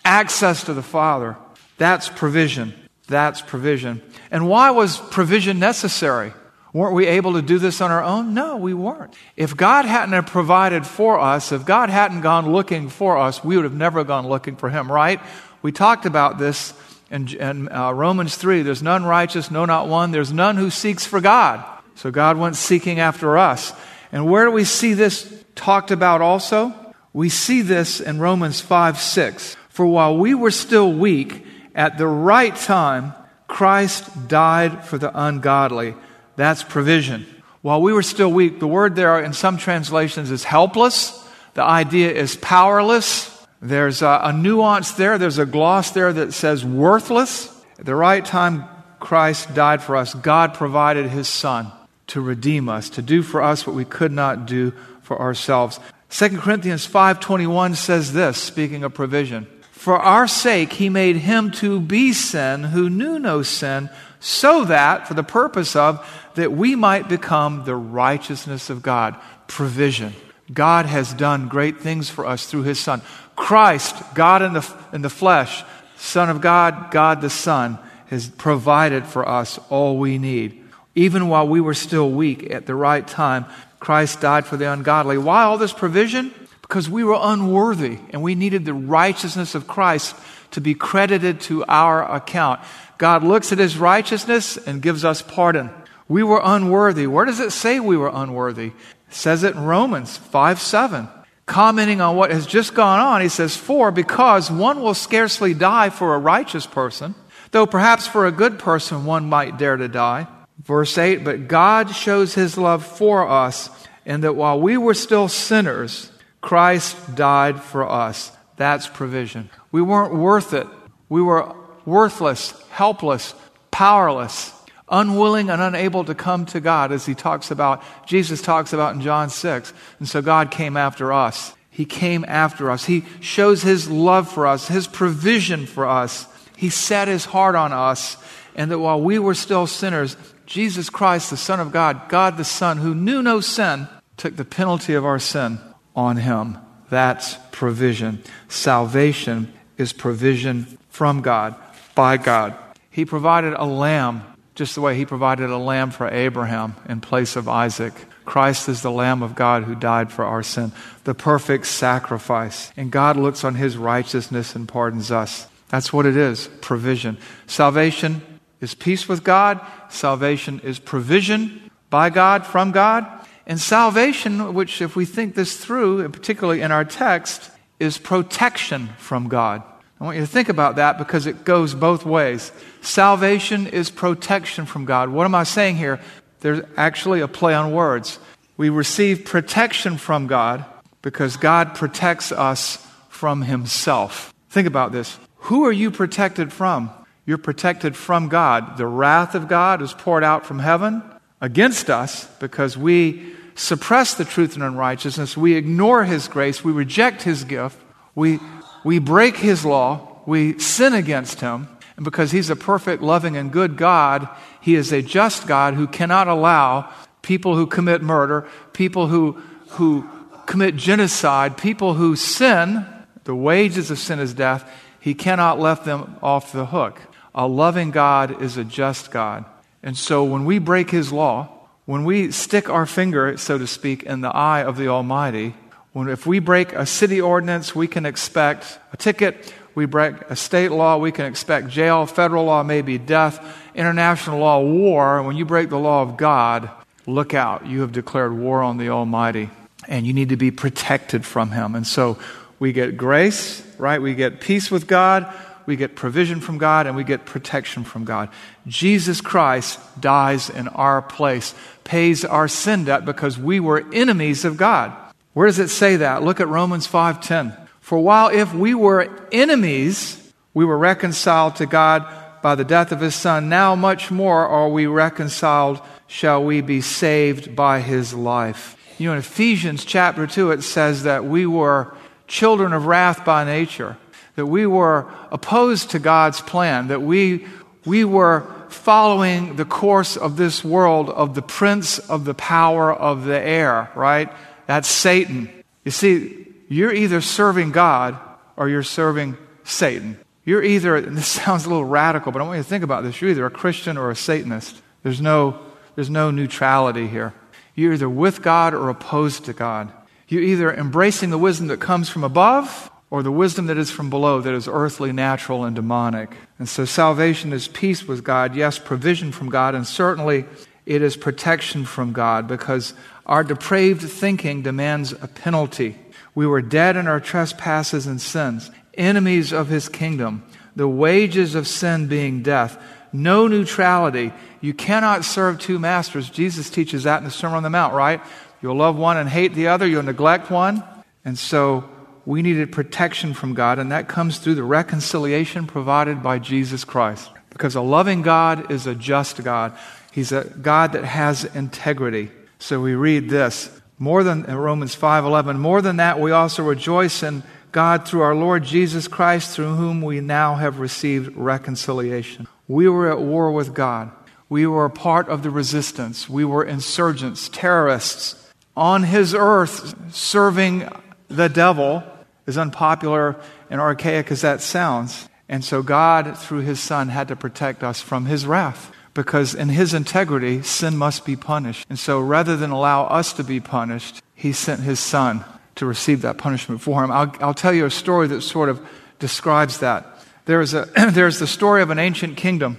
access 0.05 0.65
to 0.65 0.75
the 0.75 0.83
Father. 0.83 1.37
That's 1.79 2.09
provision. 2.09 2.75
That's 3.09 3.41
provision. 3.41 4.03
And 4.31 4.49
why 4.49 4.71
was 4.71 4.99
provision 4.99 5.59
necessary? 5.59 6.33
Weren't 6.73 6.95
we 6.95 7.07
able 7.07 7.35
to 7.35 7.43
do 7.43 7.59
this 7.59 7.83
on 7.83 7.91
our 7.91 8.03
own? 8.03 8.33
No, 8.33 8.57
we 8.57 8.73
weren't. 8.73 9.15
If 9.37 9.57
God 9.57 9.85
hadn't 9.85 10.27
provided 10.29 10.87
for 10.87 11.21
us, 11.21 11.53
if 11.53 11.67
God 11.67 11.91
hadn't 11.91 12.23
gone 12.23 12.51
looking 12.51 12.89
for 12.89 13.19
us, 13.19 13.45
we 13.45 13.57
would 13.57 13.65
have 13.65 13.75
never 13.75 14.05
gone 14.05 14.27
looking 14.27 14.57
for 14.57 14.71
Him, 14.71 14.91
right? 14.91 15.21
We 15.61 15.71
talked 15.71 16.07
about 16.07 16.39
this 16.39 16.73
in, 17.11 17.29
in 17.29 17.71
uh, 17.71 17.93
Romans 17.93 18.37
3. 18.37 18.63
There's 18.63 18.83
none 18.83 19.05
righteous, 19.05 19.51
no, 19.51 19.67
not 19.67 19.89
one. 19.89 20.13
There's 20.13 20.33
none 20.33 20.57
who 20.57 20.71
seeks 20.71 21.05
for 21.05 21.21
God. 21.21 21.63
So 21.95 22.11
God 22.11 22.39
went 22.39 22.57
seeking 22.57 23.01
after 23.01 23.37
us. 23.37 23.75
And 24.11 24.27
where 24.27 24.47
do 24.47 24.51
we 24.51 24.65
see 24.65 24.95
this 24.95 25.45
talked 25.55 25.91
about 25.91 26.23
also? 26.23 26.75
We 27.13 27.29
see 27.29 27.61
this 27.61 28.01
in 28.01 28.19
Romans 28.19 28.63
5 28.63 28.99
6. 28.99 29.57
For 29.69 29.87
while 29.87 30.17
we 30.17 30.35
were 30.35 30.51
still 30.51 30.91
weak, 30.91 31.47
at 31.75 31.99
the 31.99 32.07
right 32.07 32.55
time, 32.55 33.15
Christ 33.47 34.29
died 34.29 34.85
for 34.85 34.99
the 34.99 35.11
ungodly. 35.19 35.95
That's 36.37 36.63
provision. 36.63 37.27
While 37.61 37.83
we 37.83 37.93
were 37.93 38.03
still 38.03 38.33
weak, 38.33 38.59
the 38.59 38.67
word 38.67 38.97
there 38.97 39.21
in 39.21 39.33
some 39.33 39.57
translations 39.57 40.31
is 40.31 40.45
helpless. 40.45 41.19
The 41.55 41.63
idea 41.63 42.11
is 42.11 42.37
powerless. 42.37 43.29
There's 43.61 44.03
a, 44.03 44.21
a 44.25 44.33
nuance 44.33 44.93
there. 44.93 45.19
There's 45.19 45.39
a 45.39 45.47
gloss 45.47 45.93
there 45.93 46.13
that 46.13 46.33
says 46.33 46.65
worthless. 46.65 47.49
At 47.79 47.87
the 47.87 47.95
right 47.95 48.25
time, 48.25 48.65
Christ 48.99 49.55
died 49.55 49.83
for 49.83 49.97
us. 49.97 50.15
God 50.15 50.55
provided 50.55 51.11
his 51.11 51.29
son 51.29 51.71
to 52.09 52.21
redeem 52.21 52.69
us, 52.69 52.91
to 52.91 53.03
do 53.03 53.23
for 53.23 53.43
us 53.43 53.67
what 53.67 53.77
we 53.77 53.85
could 53.85 54.13
not 54.13 54.47
do 54.47 54.73
for 55.03 55.21
ourselves. 55.21 55.79
2 56.11 56.41
Corinthians 56.41 56.87
5:21 56.87 57.75
says 57.75 58.13
this, 58.13 58.39
speaking 58.39 58.85
of 58.85 58.93
provision. 58.93 59.47
For 59.83 59.99
our 59.99 60.29
sake, 60.29 60.75
he 60.75 60.89
made 60.89 61.17
him 61.17 61.51
to 61.55 61.81
be 61.81 62.13
sin 62.13 62.63
who 62.63 62.89
knew 62.89 63.19
no 63.19 63.43
sin, 63.43 63.91
so 64.21 64.65
that, 64.67 65.09
for 65.09 65.15
the 65.15 65.25
purpose 65.25 65.75
of, 65.75 66.09
that 66.37 66.53
we 66.53 66.77
might 66.77 67.09
become 67.09 67.65
the 67.65 67.75
righteousness 67.75 68.71
of 68.71 68.81
God. 68.81 69.17
Provision. 69.49 70.13
God 70.53 70.87
has 70.87 71.13
done 71.13 71.49
great 71.49 71.81
things 71.81 72.09
for 72.09 72.25
us 72.25 72.47
through 72.47 72.63
his 72.63 72.79
Son. 72.79 73.03
Christ, 73.35 73.97
God 74.15 74.43
in 74.43 74.53
the, 74.53 74.75
in 74.93 75.03
the 75.03 75.11
flesh, 75.11 75.65
Son 75.97 76.31
of 76.31 76.41
God, 76.41 76.93
God 76.93 77.21
the 77.21 77.29
Son, 77.29 77.77
has 78.07 78.29
provided 78.29 79.05
for 79.05 79.29
us 79.29 79.59
all 79.69 79.99
we 79.99 80.17
need. 80.17 80.63
Even 80.95 81.29
while 81.29 81.49
we 81.49 81.61
were 81.61 81.75
still 81.75 82.09
weak, 82.09 82.53
at 82.53 82.67
the 82.67 82.77
right 82.77 83.05
time, 83.05 83.47
Christ 83.81 84.21
died 84.21 84.47
for 84.47 84.57
the 84.57 84.71
ungodly. 84.71 85.19
Why 85.19 85.43
all 85.43 85.59
this 85.59 85.73
provision? 85.73 86.33
Because 86.73 86.89
we 86.89 87.05
were 87.05 87.19
unworthy 87.21 87.99
and 88.13 88.23
we 88.23 88.35
needed 88.35 88.65
the 88.65 88.73
righteousness 88.73 89.55
of 89.55 89.67
Christ 89.67 90.17
to 90.53 90.61
be 90.63 90.73
credited 90.73 91.39
to 91.43 91.67
our 91.67 92.03
account. 92.11 92.61
God 92.97 93.23
looks 93.23 93.53
at 93.53 93.59
his 93.59 93.77
righteousness 93.77 94.57
and 94.57 94.81
gives 94.81 95.05
us 95.05 95.21
pardon. 95.21 95.69
We 96.09 96.23
were 96.23 96.41
unworthy. 96.43 97.07
Where 97.07 97.27
does 97.27 97.41
it 97.41 97.53
say 97.53 97.79
we 97.79 97.99
were 97.99 98.11
unworthy? 98.11 98.69
It 98.69 98.75
says 99.11 99.45
it 99.45 99.55
in 99.55 99.65
Romans 99.65 100.17
5 100.17 100.59
7. 100.59 101.09
Commenting 101.45 102.01
on 102.01 102.17
what 102.17 102.31
has 102.31 102.47
just 102.47 102.73
gone 102.73 103.01
on, 103.01 103.21
he 103.21 103.29
says, 103.29 103.55
For 103.55 103.91
because 103.91 104.51
one 104.51 104.81
will 104.81 104.95
scarcely 104.95 105.53
die 105.53 105.91
for 105.91 106.15
a 106.15 106.19
righteous 106.19 106.65
person, 106.65 107.15
though 107.51 107.67
perhaps 107.67 108.07
for 108.07 108.25
a 108.25 108.33
good 108.33 108.59
person 108.59 109.05
one 109.05 109.29
might 109.29 109.59
dare 109.59 109.77
to 109.77 109.89
die. 109.89 110.27
Verse 110.59 110.97
8, 110.97 111.23
but 111.23 111.49
God 111.49 111.95
shows 111.95 112.33
his 112.33 112.57
love 112.57 112.87
for 112.87 113.29
us, 113.29 113.69
in 114.07 114.23
that 114.23 114.37
while 114.37 114.59
we 114.59 114.79
were 114.79 114.95
still 114.95 115.29
sinners, 115.29 116.11
Christ 116.43 117.15
died 117.15 117.63
for 117.63 117.89
us. 117.89 118.33
That's 118.57 118.87
provision. 118.87 119.49
We 119.71 119.81
weren't 119.81 120.15
worth 120.15 120.53
it. 120.53 120.67
We 121.09 121.23
were 121.23 121.55
worthless, 121.87 122.53
helpless, 122.71 123.35
powerless, 123.71 124.53
unwilling 124.89 125.49
and 125.49 125.63
unable 125.63 126.05
to 126.05 126.15
come 126.15 126.45
to 126.47 126.61
God, 126.61 126.93
as 126.93 127.07
he 127.07 127.15
talks 127.15 127.51
about, 127.51 127.83
Jesus 128.07 128.43
talks 128.43 128.73
about 128.73 128.95
in 128.95 129.01
John 129.01 129.31
6. 129.31 129.73
And 129.99 130.09
so 130.09 130.21
God 130.21 130.51
came 130.51 130.77
after 130.77 131.13
us. 131.13 131.55
He 131.71 131.87
came 131.87 132.25
after 132.29 132.71
us. 132.71 132.85
He 132.85 133.05
shows 133.21 133.63
His 133.63 133.89
love 133.89 134.31
for 134.31 134.47
us, 134.47 134.69
His 134.69 134.87
provision 134.87 135.65
for 135.65 135.87
us. 135.87 136.27
He 136.57 136.69
set 136.69 137.09
His 137.09 137.25
heart 137.25 137.55
on 137.55 137.73
us. 137.73 138.19
And 138.55 138.71
that 138.71 138.79
while 138.79 139.01
we 139.01 139.19
were 139.19 139.33
still 139.33 139.67
sinners, 139.67 140.15
Jesus 140.45 140.91
Christ, 140.91 141.31
the 141.31 141.39
Son 141.39 141.61
of 141.61 141.73
God, 141.73 142.11
God 142.11 142.37
the 142.37 142.45
Son, 142.45 142.77
who 142.77 142.95
knew 142.95 143.23
no 143.23 143.41
sin, 143.41 143.89
took 144.19 144.37
the 144.37 144.45
penalty 144.45 144.93
of 144.93 145.07
our 145.07 145.19
sin 145.19 145.59
on 145.95 146.17
Him. 146.17 146.59
That's 146.91 147.39
provision. 147.51 148.23
Salvation 148.49 149.53
is 149.79 149.93
provision 149.93 150.79
from 150.91 151.23
God, 151.23 151.55
by 151.95 152.17
God. 152.17 152.55
He 152.91 153.05
provided 153.05 153.55
a 153.55 153.65
lamb, 153.65 154.23
just 154.55 154.75
the 154.75 154.81
way 154.81 154.97
He 154.97 155.07
provided 155.07 155.51
a 155.51 155.57
lamb 155.57 155.91
for 155.91 156.09
Abraham 156.09 156.77
in 156.89 157.01
place 157.01 157.37
of 157.37 157.49
Isaac. 157.49 157.95
Christ 158.25 158.69
is 158.69 158.83
the 158.83 158.91
Lamb 158.91 159.23
of 159.23 159.35
God 159.35 159.65
who 159.65 159.75
died 159.75 160.13
for 160.13 160.25
our 160.25 160.43
sin, 160.43 160.73
the 161.05 161.15
perfect 161.15 161.67
sacrifice. 161.67 162.73
And 162.77 162.91
God 162.91 163.17
looks 163.17 163.45
on 163.45 163.57
his 163.57 163.77
righteousness 163.77 164.55
and 164.55 164.69
pardons 164.69 165.11
us. 165.11 165.49
That's 165.69 165.93
what 165.93 166.07
it 166.07 166.17
is 166.17 166.49
provision. 166.61 167.19
Salvation 167.47 168.23
is 168.61 168.75
peace 168.75 169.09
with 169.09 169.25
God, 169.25 169.61
salvation 169.89 170.61
is 170.61 170.79
provision 170.79 171.71
by 171.91 172.11
God, 172.11 172.47
from 172.47 172.71
God. 172.71 173.07
And 173.53 173.61
salvation, 173.61 174.55
which, 174.55 174.81
if 174.81 174.97
we 174.97 175.05
think 175.05 175.35
this 175.35 175.59
through, 175.59 176.09
particularly 176.09 176.63
in 176.63 176.73
our 176.73 176.87
text, 176.87 177.51
is 177.79 177.99
protection 177.99 178.89
from 178.97 179.29
God. 179.29 179.63
I 180.01 180.05
want 180.05 180.17
you 180.17 180.23
to 180.23 180.27
think 180.27 180.49
about 180.49 180.77
that 180.77 180.97
because 180.97 181.27
it 181.27 181.45
goes 181.45 181.75
both 181.75 182.07
ways. 182.07 182.51
Salvation 182.81 183.67
is 183.67 183.91
protection 183.91 184.65
from 184.65 184.87
God. 184.87 185.11
What 185.11 185.27
am 185.27 185.35
I 185.35 185.43
saying 185.43 185.77
here? 185.77 186.01
There's 186.41 186.65
actually 186.79 187.21
a 187.21 187.29
play 187.29 187.53
on 187.53 187.73
words. 187.73 188.19
We 188.57 188.71
receive 188.71 189.27
protection 189.27 189.99
from 189.99 190.29
God 190.29 190.65
because 191.03 191.37
God 191.37 191.75
protects 191.75 192.33
us 192.33 192.79
from 193.11 193.43
Himself. 193.43 194.33
Think 194.49 194.67
about 194.67 194.93
this. 194.93 195.19
Who 195.41 195.67
are 195.67 195.73
you 195.73 195.91
protected 195.91 196.55
from? 196.55 196.91
You're 197.27 197.37
protected 197.37 197.97
from 197.97 198.31
God. 198.31 198.79
The 198.79 198.87
wrath 198.87 199.35
of 199.35 199.47
God 199.47 199.83
is 199.83 199.93
poured 199.93 200.25
out 200.25 200.47
from 200.47 200.59
heaven 200.59 201.03
against 201.43 201.91
us 201.91 202.25
because 202.39 202.79
we 202.79 203.37
suppress 203.55 204.15
the 204.15 204.25
truth 204.25 204.55
and 204.55 204.63
unrighteousness. 204.63 205.37
We 205.37 205.55
ignore 205.55 206.05
His 206.05 206.29
grace. 206.29 206.65
We 206.65 206.73
reject 206.73 207.23
His 207.23 207.45
gift. 207.45 207.79
We, 208.15 208.39
we 208.85 208.99
break 208.99 209.37
His 209.37 209.65
law. 209.65 210.21
We 210.27 210.59
sin 210.59 210.95
against 210.95 211.41
Him. 211.41 211.69
And 211.97 212.05
because 212.05 212.31
He's 212.31 212.51
a 212.51 212.57
perfect, 212.57 213.03
loving, 213.03 213.37
and 213.37 213.53
good 213.53 213.77
God, 213.77 214.29
He 214.61 214.75
is 214.75 214.93
a 214.93 215.03
just 215.03 215.47
God 215.47 215.75
who 215.75 215.87
cannot 215.87 216.29
allow 216.29 216.93
people 217.23 217.57
who 217.57 217.67
commit 217.67 218.03
murder, 218.03 218.47
people 218.73 219.07
who, 219.07 219.41
who 219.71 220.09
commit 220.47 220.77
genocide, 220.77 221.57
people 221.57 221.95
who 221.95 222.17
sin, 222.17 222.87
the 223.25 223.35
wages 223.35 223.91
of 223.91 223.99
sin 223.99 224.19
is 224.19 224.35
death, 224.35 224.69
He 225.01 225.15
cannot 225.15 225.61
let 225.61 225.85
them 225.85 226.17
off 226.23 226.53
the 226.53 226.67
hook. 226.67 227.01
A 227.35 227.47
loving 227.47 227.91
God 227.91 228.43
is 228.43 228.57
a 228.57 228.65
just 228.65 229.11
God. 229.11 229.45
And 229.83 229.97
so 229.97 230.23
when 230.25 230.45
we 230.45 230.59
break 230.59 230.91
His 230.91 231.13
law, 231.13 231.62
when 231.85 232.05
we 232.05 232.31
stick 232.31 232.69
our 232.69 232.87
finger, 232.87 233.37
so 233.37 233.59
to 233.59 233.67
speak, 233.67 234.03
in 234.05 234.21
the 234.21 234.35
eye 234.35 234.63
of 234.63 234.77
the 234.77 234.89
Almighty, 234.89 235.55
when, 235.93 236.09
if 236.09 236.27
we 236.27 236.39
break 236.39 236.73
a 236.73 236.87
city 236.87 237.21
ordinance, 237.21 237.75
we 237.75 237.87
can 237.87 238.07
expect 238.07 238.79
a 238.93 238.97
ticket 238.97 239.53
we 239.75 239.87
break 239.87 240.15
a 240.29 240.37
state 240.37 240.71
law, 240.71 240.99
we 240.99 241.13
can 241.13 241.27
expect 241.27 241.69
jail. 241.69 242.05
Federal 242.07 242.45
law 242.45 242.63
may 242.63 242.83
be 242.83 242.99
death. 242.99 243.59
International 243.75 244.39
law, 244.39 244.61
war. 244.61 245.23
When 245.23 245.37
you 245.37 245.45
break 245.45 245.71
the 245.71 245.79
law 245.79 246.03
of 246.03 246.17
God, 246.17 246.69
look 247.07 247.33
out. 247.33 247.67
You 247.67 247.81
have 247.81 247.93
declared 247.93 248.37
war 248.37 248.63
on 248.63 248.77
the 248.77 248.91
Almighty, 248.91 249.49
and 249.89 250.07
you 250.07 250.13
need 250.13 250.29
to 250.29 250.37
be 250.37 250.51
protected 250.51 251.25
from 251.25 251.51
Him. 251.53 251.75
And 251.75 251.87
so 251.87 252.19
we 252.59 252.73
get 252.73 252.97
grace, 252.99 253.67
right? 253.79 254.01
We 254.01 254.15
get 254.15 254.41
peace 254.41 254.71
with 254.71 254.87
God, 254.87 255.33
we 255.65 255.77
get 255.77 255.97
provision 255.97 256.41
from 256.41 256.59
God, 256.59 256.87
and 256.87 256.95
we 256.95 257.05
get 257.05 257.25
protection 257.25 257.85
from 257.85 258.05
God. 258.05 258.29
Jesus 258.67 259.21
Christ 259.23 259.81
dies 259.99 260.51
in 260.51 260.69
our 260.69 261.01
place, 261.01 261.55
pays 261.85 262.25
our 262.25 262.49
sin 262.49 262.85
debt 262.85 263.05
because 263.05 263.39
we 263.39 263.61
were 263.61 263.85
enemies 263.93 264.45
of 264.45 264.57
God. 264.57 264.93
Where 265.35 265.47
does 265.47 265.59
it 265.59 265.69
say 265.69 265.97
that? 265.97 266.23
Look 266.23 266.41
at 266.41 266.49
Romans 266.49 266.87
5:10. 266.87 267.57
For 267.81 267.99
while 267.99 268.29
if 268.29 268.55
we 268.55 268.75
were 268.75 269.09
enemies, 269.33 270.19
we 270.55 270.65
were 270.65 270.79
reconciled 270.79 271.57
to 271.57 271.67
God 271.67 272.07
by 272.43 272.55
the 272.55 272.65
death 272.65 272.93
of 272.93 273.01
his 273.01 273.15
son, 273.15 273.49
now 273.49 273.75
much 273.75 274.11
more 274.11 274.47
are 274.47 274.69
we 274.69 274.87
reconciled, 274.87 275.81
shall 276.07 276.43
we 276.45 276.61
be 276.61 276.81
saved 276.81 277.55
by 277.57 277.81
his 277.81 278.13
life. 278.13 278.77
You 278.99 279.09
know, 279.09 279.13
in 279.15 279.21
Ephesians 279.21 279.85
chapter 279.85 280.27
2, 280.27 280.51
it 280.51 280.63
says 280.63 281.05
that 281.05 281.25
we 281.25 281.47
were 281.47 281.95
children 282.27 282.73
of 282.73 282.87
wrath 282.87 283.25
by 283.25 283.45
nature, 283.45 283.97
that 284.37 284.47
we 284.47 284.67
were 284.67 285.07
opposed 285.31 285.91
to 285.91 285.99
God's 285.99 286.41
plan, 286.41 286.89
that 286.89 287.03
we, 287.03 287.47
we 287.85 288.05
were 288.05 288.47
following 288.75 289.57
the 289.57 289.65
course 289.65 290.17
of 290.17 290.37
this 290.37 290.65
world 290.65 291.11
of 291.11 291.35
the 291.35 291.43
prince 291.43 291.99
of 291.99 292.25
the 292.25 292.35
power 292.35 292.93
of 292.93 293.25
the 293.25 293.39
air, 293.39 293.91
right? 293.95 294.31
That's 294.67 294.89
Satan. 294.89 295.51
You 295.85 295.91
see, 295.91 296.47
you're 296.69 296.93
either 296.93 297.21
serving 297.21 297.73
God 297.73 298.19
or 298.57 298.69
you're 298.69 298.83
serving 298.83 299.37
Satan. 299.65 300.19
You're 300.45 300.63
either, 300.63 300.97
and 300.97 301.17
this 301.17 301.29
sounds 301.29 301.67
a 301.67 301.69
little 301.69 301.85
radical, 301.85 302.33
but 302.33 302.41
I 302.41 302.45
want 302.45 302.59
you 302.59 302.63
to 302.63 302.69
think 302.69 302.85
about 302.85 303.05
this. 303.05 303.21
You're 303.21 303.31
either 303.31 303.47
a 303.47 303.51
Christian 303.51 303.97
or 303.97 304.11
a 304.11 304.17
Satanist. 304.17 304.81
There's 305.03 305.21
no, 305.21 305.59
there's 305.95 306.11
no 306.11 306.31
neutrality 306.31 307.09
here. 307.09 307.35
You're 307.75 307.95
either 307.95 308.09
with 308.09 308.43
God 308.43 308.75
or 308.75 308.89
opposed 308.89 309.47
to 309.47 309.53
God. 309.53 309.93
You're 310.29 310.43
either 310.43 310.73
embracing 310.73 311.31
the 311.31 311.39
wisdom 311.39 311.67
that 311.69 311.81
comes 311.81 312.09
from 312.09 312.25
above 312.25 312.91
or 313.13 313.23
the 313.23 313.31
wisdom 313.31 313.67
that 313.67 313.77
is 313.77 313.91
from 313.91 314.09
below, 314.09 314.41
that 314.41 314.55
is 314.55 314.67
earthly, 314.67 315.13
natural, 315.13 315.65
and 315.65 315.77
demonic. 315.77 316.35
And 316.59 316.67
so 316.67 316.87
salvation 316.87 317.53
is 317.53 317.69
peace 317.69 318.09
with 318.09 318.25
God, 318.25 318.57
yes, 318.57 318.79
provision 318.79 319.33
from 319.33 319.51
God, 319.51 319.75
and 319.75 319.87
certainly 319.87 320.47
it 320.87 321.03
is 321.03 321.15
protection 321.15 321.85
from 321.85 322.15
God 322.15 322.49
because 322.49 322.95
our 323.27 323.45
depraved 323.45 324.01
thinking 324.01 324.63
demands 324.63 325.13
a 325.13 325.29
penalty. 325.29 325.99
We 326.35 326.47
were 326.47 326.63
dead 326.63 326.97
in 326.97 327.07
our 327.07 327.21
trespasses 327.21 328.07
and 328.07 328.19
sins, 328.19 328.71
enemies 328.95 329.53
of 329.53 329.69
his 329.69 329.91
kingdom, 329.91 330.43
the 330.75 330.89
wages 330.89 331.55
of 331.55 331.69
sin 331.69 332.07
being 332.07 332.43
death. 332.43 332.83
No 333.13 333.47
neutrality. 333.47 334.33
You 334.63 334.73
cannot 334.73 335.27
serve 335.27 335.59
two 335.59 335.79
masters. 335.79 336.31
Jesus 336.31 336.71
teaches 336.71 337.03
that 337.03 337.19
in 337.19 337.25
the 337.25 337.31
Sermon 337.31 337.59
on 337.59 337.63
the 337.63 337.69
Mount, 337.69 337.93
right? 337.93 338.23
You'll 338.63 338.77
love 338.77 338.97
one 338.97 339.19
and 339.19 339.29
hate 339.29 339.53
the 339.53 339.69
other, 339.69 339.87
you'll 339.87 340.03
neglect 340.03 340.51
one. 340.51 340.83
And 341.27 341.39
so 341.39 341.91
we 342.25 342.43
needed 342.43 342.73
protection 342.73 343.35
from 343.35 343.55
God, 343.55 343.79
and 343.79 343.91
that 343.91 344.09
comes 344.09 344.39
through 344.39 344.55
the 344.55 344.63
reconciliation 344.63 345.67
provided 345.67 346.23
by 346.23 346.39
Jesus 346.39 346.85
Christ. 346.85 347.31
Because 347.51 347.75
a 347.75 347.81
loving 347.81 348.23
God 348.23 348.71
is 348.71 348.87
a 348.87 348.95
just 348.95 349.43
God, 349.43 349.77
He's 350.11 350.33
a 350.33 350.45
God 350.45 350.93
that 350.93 351.05
has 351.05 351.45
integrity. 351.45 352.31
So 352.59 352.81
we 352.81 352.95
read 352.95 353.29
this 353.29 353.71
more 353.99 354.23
than 354.23 354.45
Romans 354.45 354.95
5:11, 354.95 355.59
more 355.59 355.83
than 355.83 355.97
that 355.97 356.21
we 356.21 356.31
also 356.31 356.63
rejoice 356.63 357.23
in 357.23 357.43
God 357.73 358.07
through 358.07 358.21
our 358.21 358.35
Lord 358.35 358.65
Jesus 358.65 359.09
Christ 359.09 359.55
through 359.55 359.75
whom 359.77 360.03
we 360.03 360.21
now 360.21 360.57
have 360.57 360.79
received 360.79 361.37
reconciliation. 361.37 362.47
We 362.69 362.89
were 362.89 363.11
at 363.11 363.21
war 363.21 363.51
with 363.51 363.75
God. 363.75 364.11
We 364.49 364.67
were 364.67 364.85
a 364.85 364.91
part 364.91 365.29
of 365.29 365.43
the 365.43 365.51
resistance. 365.51 366.29
We 366.29 366.45
were 366.45 366.63
insurgents, 366.63 367.49
terrorists 367.49 368.37
on 368.77 369.05
his 369.05 369.35
earth 369.35 369.95
serving 370.15 370.89
the 371.29 371.49
devil 371.49 372.03
as 372.47 372.59
unpopular 372.59 373.37
and 373.71 373.81
archaic 373.81 374.31
as 374.31 374.41
that 374.41 374.61
sounds. 374.61 375.29
And 375.49 375.65
so 375.65 375.83
God 375.83 376.39
through 376.39 376.61
his 376.61 376.81
son 376.81 377.09
had 377.09 377.29
to 377.29 377.37
protect 377.37 377.83
us 377.83 378.01
from 378.01 378.27
his 378.27 378.47
wrath 378.47 378.91
because 379.15 379.55
in 379.55 379.69
his 379.69 379.93
integrity, 379.95 380.63
sin 380.63 380.97
must 380.97 381.25
be 381.25 381.37
punished. 381.37 381.87
And 381.89 381.99
so 381.99 382.21
rather 382.21 382.57
than 382.57 382.71
allow 382.71 383.05
us 383.05 383.33
to 383.35 383.45
be 383.45 383.61
punished, 383.61 384.23
he 384.35 384.53
sent 384.53 384.81
his 384.81 384.99
son 384.99 385.45
to 385.75 385.87
receive 385.87 386.23
that 386.23 386.39
punishment 386.39 386.81
for 386.81 387.05
him. 387.05 387.11
I'll, 387.11 387.35
I'll 387.41 387.55
tell 387.55 387.73
you 387.73 387.87
a 387.87 387.91
story 387.91 388.29
that 388.29 388.43
sort 388.43 388.69
of 388.69 388.81
describes 389.19 389.79
that. 389.79 390.07
There's, 390.45 390.75
a, 390.75 390.89
there's 391.13 391.39
the 391.39 391.47
story 391.47 391.83
of 391.83 391.91
an 391.91 391.99
ancient 391.99 392.37
kingdom, 392.37 392.79